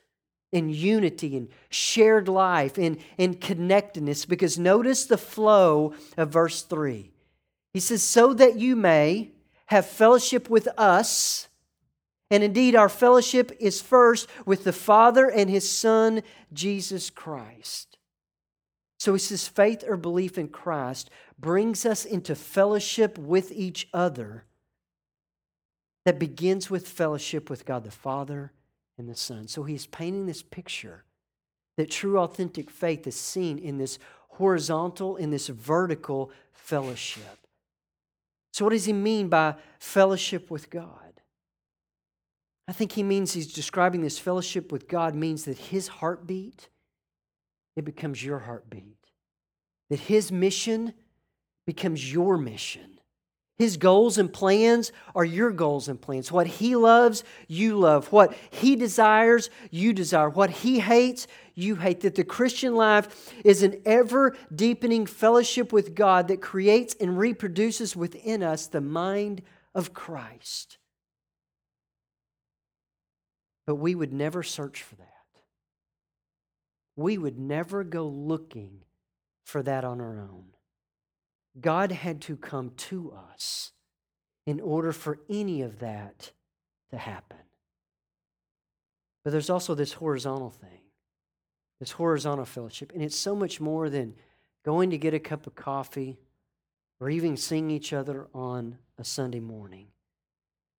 and 0.53 0.75
unity 0.75 1.37
and 1.37 1.49
shared 1.68 2.27
life 2.27 2.79
and, 2.79 2.99
and 3.16 3.40
connectedness. 3.40 4.25
Because 4.25 4.59
notice 4.59 5.07
the 5.07 5.18
flow 5.18 5.94
of 6.16 6.31
verse 6.31 6.62
3. 6.62 7.12
He 7.73 7.81
says, 7.81 8.03
So 8.03 8.35
that 8.35 8.57
you 8.57 8.75
may 8.75 9.31
have 9.66 9.87
fellowship 9.87 10.51
with 10.51 10.66
us 10.77 11.47
and 12.30 12.44
indeed, 12.44 12.74
our 12.74 12.88
fellowship 12.88 13.56
is 13.58 13.80
first 13.80 14.28
with 14.44 14.64
the 14.64 14.72
Father 14.72 15.30
and 15.30 15.48
His 15.48 15.70
Son, 15.70 16.22
Jesus 16.52 17.08
Christ. 17.08 17.96
So 18.98 19.12
he 19.12 19.18
says, 19.18 19.46
faith 19.46 19.84
or 19.86 19.96
belief 19.96 20.36
in 20.36 20.48
Christ 20.48 21.08
brings 21.38 21.86
us 21.86 22.04
into 22.04 22.34
fellowship 22.34 23.16
with 23.16 23.52
each 23.52 23.88
other 23.94 24.44
that 26.04 26.18
begins 26.18 26.68
with 26.68 26.88
fellowship 26.88 27.48
with 27.48 27.64
God 27.64 27.84
the 27.84 27.90
Father 27.90 28.52
and 28.98 29.08
the 29.08 29.14
Son. 29.14 29.46
So 29.46 29.62
he's 29.62 29.86
painting 29.86 30.26
this 30.26 30.42
picture 30.42 31.04
that 31.76 31.90
true, 31.90 32.18
authentic 32.18 32.70
faith 32.70 33.06
is 33.06 33.14
seen 33.14 33.56
in 33.56 33.78
this 33.78 34.00
horizontal, 34.30 35.16
in 35.16 35.30
this 35.30 35.46
vertical 35.46 36.32
fellowship. 36.52 37.46
So, 38.52 38.64
what 38.64 38.72
does 38.72 38.86
he 38.86 38.92
mean 38.92 39.28
by 39.28 39.54
fellowship 39.78 40.50
with 40.50 40.70
God? 40.70 41.08
I 42.68 42.72
think 42.72 42.92
he 42.92 43.02
means 43.02 43.33
he's 43.33 43.52
describing 43.52 44.02
this 44.02 44.18
fellowship 44.18 44.70
with 44.70 44.88
God 44.88 45.14
means 45.14 45.46
that 45.46 45.57
his 45.57 45.88
heartbeat, 45.88 46.68
it 47.76 47.87
becomes 47.87 48.22
your 48.22 48.40
heartbeat. 48.40 48.98
That 49.88 50.00
his 50.00 50.31
mission 50.31 50.92
becomes 51.66 52.12
your 52.12 52.37
mission. 52.37 53.00
His 53.57 53.78
goals 53.78 54.18
and 54.18 54.31
plans 54.31 54.92
are 55.16 55.24
your 55.24 55.50
goals 55.50 55.88
and 55.88 56.00
plans. 56.00 56.31
What 56.31 56.46
he 56.46 56.76
loves, 56.76 57.24
you 57.48 57.76
love. 57.76 58.12
What 58.12 58.37
he 58.50 58.76
desires, 58.76 59.48
you 59.70 59.94
desire. 59.94 60.28
What 60.28 60.50
he 60.50 60.78
hates, 60.78 61.26
you 61.54 61.74
hate. 61.74 62.00
That 62.02 62.16
the 62.16 62.22
Christian 62.22 62.76
life 62.76 63.33
is 63.44 63.62
an 63.62 63.81
ever 63.87 64.37
deepening 64.54 65.07
fellowship 65.07 65.72
with 65.72 65.94
God 65.94 66.28
that 66.28 66.42
creates 66.42 66.94
and 67.00 67.18
reproduces 67.18 67.96
within 67.96 68.42
us 68.42 68.66
the 68.66 68.83
mind 68.83 69.40
of 69.74 69.94
Christ. 69.94 70.78
But 73.68 73.74
we 73.74 73.94
would 73.94 74.14
never 74.14 74.42
search 74.42 74.83
for 74.83 74.96
that. 74.96 75.42
We 76.96 77.18
would 77.18 77.38
never 77.38 77.85
go 77.85 78.07
looking 78.07 78.85
for 79.44 79.62
that 79.62 79.85
on 79.85 80.00
our 80.00 80.20
own. 80.20 80.46
God 81.61 81.92
had 81.92 82.22
to 82.22 82.37
come 82.38 82.70
to 82.88 83.12
us 83.12 83.72
in 84.46 84.59
order 84.59 84.90
for 84.90 85.18
any 85.28 85.61
of 85.61 85.81
that 85.81 86.33
to 86.92 86.96
happen. 86.96 87.37
But 89.22 89.33
there's 89.33 89.50
also 89.50 89.74
this 89.74 89.92
horizontal 89.92 90.48
thing, 90.48 90.81
this 91.78 91.90
horizontal 91.90 92.46
fellowship. 92.46 92.92
And 92.94 93.02
it's 93.02 93.18
so 93.18 93.37
much 93.37 93.61
more 93.61 93.90
than 93.90 94.14
going 94.64 94.88
to 94.92 94.96
get 94.96 95.12
a 95.12 95.18
cup 95.18 95.46
of 95.46 95.54
coffee 95.54 96.16
or 97.00 97.11
even 97.11 97.37
seeing 97.37 97.70
each 97.70 97.92
other 97.92 98.28
on 98.33 98.78
a 98.96 99.04
Sunday 99.04 99.40
morning. 99.40 99.88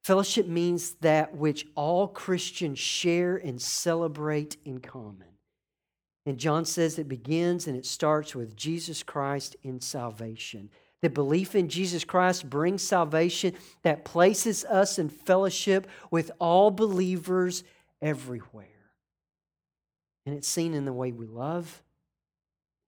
Fellowship 0.04 0.48
means 0.48 0.94
that 1.02 1.36
which 1.36 1.68
all 1.76 2.08
Christians 2.08 2.80
share 2.80 3.36
and 3.36 3.62
celebrate 3.62 4.58
in 4.66 4.80
common. 4.80 5.28
And 6.26 6.38
John 6.38 6.66
says 6.66 6.98
it 6.98 7.08
begins 7.08 7.68
and 7.68 7.76
it 7.76 7.86
starts 7.86 8.36
with 8.36 8.56
Jesus 8.56 9.04
Christ 9.04 9.56
in 9.64 9.82
salvation. 9.82 10.70
The 11.02 11.10
belief 11.10 11.56
in 11.56 11.70
Jesus 11.70 12.04
Christ 12.04 12.50
brings 12.50 12.84
salvation 12.84 13.56
that 13.84 14.06
places 14.06 14.66
us 14.66 15.00
in 15.00 15.10
fellowship 15.10 15.88
with 16.12 16.32
all 16.40 16.72
believers 16.72 17.64
everywhere. 18.02 18.68
And 20.26 20.36
it's 20.36 20.48
seen 20.48 20.74
in 20.74 20.86
the 20.86 20.94
way 20.94 21.12
we 21.12 21.26
love, 21.26 21.82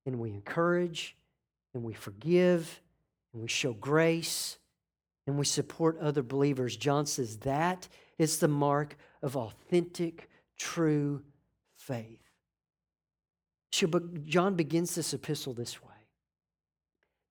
and 0.05 0.19
we 0.19 0.29
encourage, 0.29 1.15
and 1.73 1.83
we 1.83 1.93
forgive, 1.93 2.81
and 3.33 3.41
we 3.41 3.47
show 3.47 3.73
grace, 3.73 4.57
and 5.27 5.37
we 5.37 5.45
support 5.45 5.99
other 5.99 6.23
believers. 6.23 6.75
John 6.75 7.05
says 7.05 7.37
that 7.39 7.87
is 8.17 8.39
the 8.39 8.47
mark 8.47 8.97
of 9.21 9.35
authentic, 9.35 10.29
true 10.57 11.21
faith. 11.77 12.19
So 13.71 13.87
John 14.25 14.55
begins 14.55 14.95
this 14.95 15.13
epistle 15.13 15.53
this 15.53 15.81
way 15.81 15.89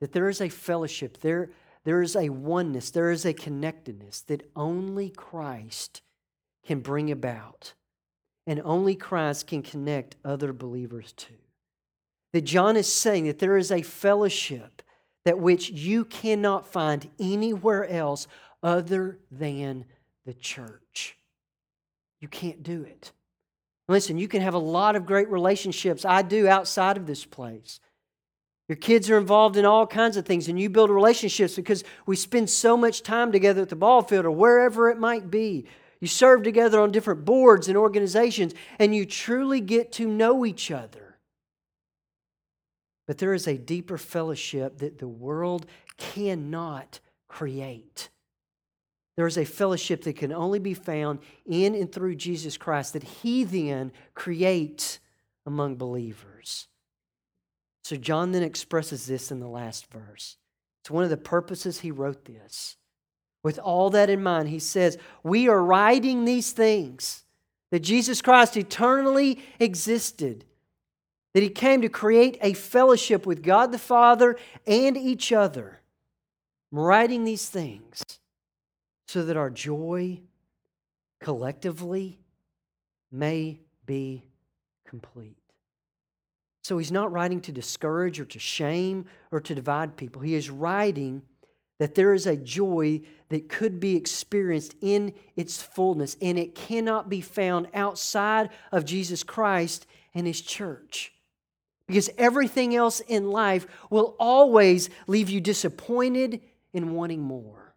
that 0.01 0.13
there 0.13 0.29
is 0.29 0.41
a 0.41 0.49
fellowship, 0.49 1.19
there, 1.21 1.51
there 1.85 2.01
is 2.01 2.17
a 2.17 2.31
oneness, 2.31 2.91
there 2.91 3.11
is 3.11 3.27
a 3.27 3.35
connectedness 3.35 4.23
that 4.23 4.51
only 4.57 5.11
Christ 5.11 6.01
can 6.65 6.81
bring 6.81 7.11
about, 7.11 7.75
and 8.47 8.63
only 8.65 8.95
Christ 8.95 9.47
can 9.47 9.63
connect 9.63 10.17
other 10.25 10.55
believers 10.55 11.13
to. 11.13 11.35
That 12.33 12.43
John 12.43 12.77
is 12.77 12.91
saying 12.91 13.27
that 13.27 13.41
there 13.41 13.59
is 13.59 13.71
a 13.71 13.83
fellowship 13.83 14.83
that 15.25 15.39
which 15.39 15.71
you 15.71 16.05
cannot 16.05 16.67
find 16.67 17.11
anywhere 17.19 17.87
else 17.89 18.27
other 18.63 19.19
than 19.31 19.85
the 20.27 20.35
church. 20.35 21.17
You 22.21 22.29
can't 22.29 22.63
do 22.63 22.83
it. 22.83 23.13
Listen, 23.89 24.19
you 24.19 24.29
can 24.29 24.43
have 24.43 24.55
a 24.55 24.59
lot 24.59 24.95
of 24.97 25.07
great 25.07 25.29
relationships. 25.29 26.05
I 26.05 26.23
do 26.23 26.47
outside 26.47 26.97
of 26.97 27.07
this 27.07 27.25
place. 27.25 27.81
Your 28.69 28.77
kids 28.77 29.11
are 29.11 29.19
involved 29.19 29.57
in 29.57 29.65
all 29.65 29.85
kinds 29.85 30.17
of 30.17 30.25
things, 30.25 30.49
and 30.49 30.61
you 30.61 30.71
build 30.71 30.91
relationships 30.91 31.57
because 31.57 31.83
we 32.07 32.15
spend 32.15 32.49
so 32.49 32.77
much 32.77 33.03
time 33.03 33.33
together 33.33 33.63
at 33.63 33.69
the 33.69 33.75
ball 33.75 34.03
field 34.03 34.27
or 34.27 34.31
wherever 34.31 34.89
it 34.91 34.99
might 34.99 35.29
be. 35.29 35.67
You 36.01 36.07
serve 36.07 36.45
together 36.45 36.81
on 36.81 36.93
different 36.93 37.25
boards 37.25 37.67
and 37.67 37.77
organizations, 37.77 38.55
and 38.79 38.95
you 38.95 39.07
truly 39.07 39.61
get 39.61 39.91
to 39.93 40.07
know 40.07 40.47
each 40.47 40.71
other. 40.71 41.10
But 43.11 43.19
there 43.19 43.35
is 43.35 43.49
a 43.49 43.59
deeper 43.59 43.99
fellowship 43.99 44.79
that 44.79 44.99
the 44.99 45.09
world 45.09 45.67
cannot 45.97 47.01
create. 47.27 48.09
There 49.17 49.27
is 49.27 49.37
a 49.37 49.45
fellowship 49.45 50.05
that 50.05 50.15
can 50.15 50.33
only 50.33 50.61
be 50.61 50.75
found 50.75 51.19
in 51.45 51.75
and 51.75 51.91
through 51.91 52.15
Jesus 52.15 52.57
Christ 52.57 52.93
that 52.93 53.03
He 53.03 53.43
then 53.43 53.91
creates 54.15 55.01
among 55.45 55.75
believers. 55.75 56.69
So 57.83 57.97
John 57.97 58.31
then 58.31 58.45
expresses 58.45 59.07
this 59.07 59.33
in 59.33 59.41
the 59.41 59.49
last 59.49 59.91
verse. 59.91 60.37
It's 60.81 60.91
one 60.93 61.03
of 61.03 61.11
the 61.11 61.17
purposes 61.17 61.81
he 61.81 61.91
wrote 61.91 62.27
this. 62.27 62.77
With 63.43 63.59
all 63.59 63.91
that 63.91 64.09
in 64.09 64.23
mind, 64.23 64.51
he 64.51 64.61
says, 64.61 64.99
We 65.25 65.49
are 65.49 65.61
writing 65.61 66.27
these 66.27 66.53
things 66.53 67.25
that 67.73 67.81
Jesus 67.81 68.23
Christ 68.23 68.57
eternally 68.57 69.41
existed, 69.59 70.45
that 71.35 71.43
he 71.43 71.49
came 71.49 71.83
to 71.83 71.89
create 71.89 72.39
a 72.41 72.53
fellowship 72.53 73.27
with 73.27 73.43
God 73.43 73.73
the 73.73 73.79
Father 73.79 74.37
and 74.67 74.97
each 74.97 75.33
other. 75.33 75.81
I'm 76.73 76.79
writing 76.79 77.25
these 77.25 77.49
things 77.49 78.03
so 79.09 79.25
that 79.25 79.37
our 79.37 79.51
joy 79.51 80.21
collectively 81.21 82.19
may 83.11 83.61
be 83.87 84.25
complete. 84.87 85.37
So 86.63 86.79
he's 86.79 86.93
not 86.93 87.13
writing 87.13 87.41
to 87.43 87.53
discourage 87.53 88.21
or 88.21 88.25
to 88.27 88.39
shame 88.39 89.07
or 89.33 89.41
to 89.41 89.55
divide 89.55 89.97
people. 89.97 90.23
He 90.23 90.35
is 90.35 90.51
writing 90.51 91.23
that 91.79 91.95
there 91.95 92.13
is 92.13 92.27
a 92.27 92.37
joy 92.37 93.01
that 93.31 93.49
could 93.49 93.81
be 93.81 93.97
experienced 93.97 94.75
in 94.81 95.15
its 95.35 95.63
fullness, 95.63 96.17
and 96.21 96.39
it 96.39 96.55
cannot 96.55 97.09
be 97.09 97.21
found 97.21 97.69
outside 97.73 98.51
of 98.71 98.85
Jesus 98.85 99.23
Christ 99.23 99.87
and 100.15 100.27
his 100.27 100.43
church. 100.43 101.15
Because 101.91 102.11
everything 102.17 102.75
else 102.75 103.01
in 103.01 103.31
life 103.31 103.67
will 103.91 104.15
always 104.19 104.91
leave 105.07 105.29
you 105.29 105.41
disappointed 105.41 106.41
and 106.73 106.95
wanting 106.95 107.21
more. 107.21 107.75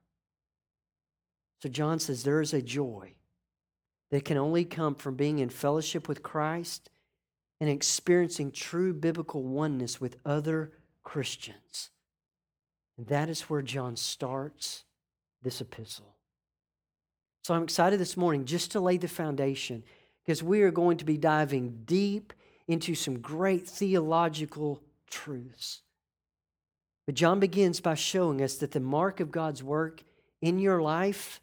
So 1.62 1.70
John 1.70 2.00
says 2.00 2.24
there 2.24 2.42
is 2.42 2.54
a 2.54 2.62
joy 2.62 3.14
that 4.12 4.26
can 4.26 4.38
only 4.38 4.66
come 4.66 4.96
from 4.96 5.16
being 5.16 5.40
in 5.40 5.50
fellowship 5.50 6.08
with 6.08 6.22
Christ 6.22 6.90
and 7.60 7.70
experiencing 7.70 8.52
true 8.52 8.94
biblical 8.94 9.42
oneness 9.42 10.00
with 10.00 10.18
other 10.26 10.72
Christians. 11.04 11.90
And 12.98 13.08
that 13.08 13.30
is 13.30 13.44
where 13.44 13.62
John 13.62 13.96
starts 13.96 14.84
this 15.42 15.62
epistle. 15.62 16.14
So 17.44 17.54
I'm 17.54 17.64
excited 17.64 18.00
this 18.00 18.16
morning 18.16 18.46
just 18.46 18.72
to 18.72 18.80
lay 18.80 18.98
the 18.98 19.08
foundation 19.08 19.84
because 20.24 20.44
we 20.44 20.62
are 20.62 20.72
going 20.72 20.98
to 20.98 21.06
be 21.06 21.18
diving 21.18 21.82
deep 21.86 22.34
into 22.68 22.96
some 22.96 23.20
great 23.20 23.68
theological 23.68 24.82
truths. 25.10 25.82
But 27.06 27.16
John 27.16 27.40
begins 27.40 27.82
by 27.82 27.96
showing 27.96 28.42
us 28.42 28.56
that 28.56 28.72
the 28.72 28.80
mark 28.80 29.20
of 29.20 29.32
God's 29.32 29.62
work 29.62 30.04
in 30.42 30.60
your 30.60 30.82
life 30.82 31.42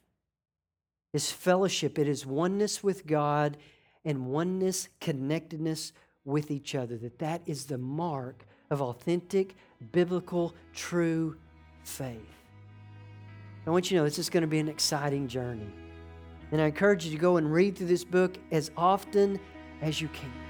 is 1.13 1.31
fellowship, 1.31 1.99
it 1.99 2.09
is 2.09 2.25
oneness 2.25 2.83
with 2.83 3.07
God 3.07 3.57
and 4.05 4.27
oneness, 4.27 4.89
connectedness 5.01 5.93
with 6.25 6.51
each 6.51 6.75
other, 6.75 6.97
that 6.99 7.19
that 7.19 7.43
is 7.47 7.67
the 7.67 7.79
mark 7.79 8.47
of 8.71 8.81
authentic, 8.81 9.57
biblical, 9.93 10.55
true 10.73 11.37
faith. 11.83 12.17
I 13.67 13.71
want 13.71 13.91
you 13.91 13.97
to 13.97 14.03
know 14.03 14.05
this 14.05 14.19
is 14.19 14.31
going 14.31 14.43
to 14.43 14.47
be 14.47 14.59
an 14.59 14.69
exciting 14.69 15.29
journey. 15.29 15.69
And 16.53 16.61
I 16.61 16.67
encourage 16.67 17.05
you 17.05 17.13
to 17.13 17.19
go 17.19 17.37
and 17.37 17.53
read 17.53 17.77
through 17.77 17.89
this 17.89 18.05
book 18.05 18.39
as 18.51 18.71
often 18.77 19.39
as 19.83 20.01
you 20.01 20.09
can. 20.09 20.50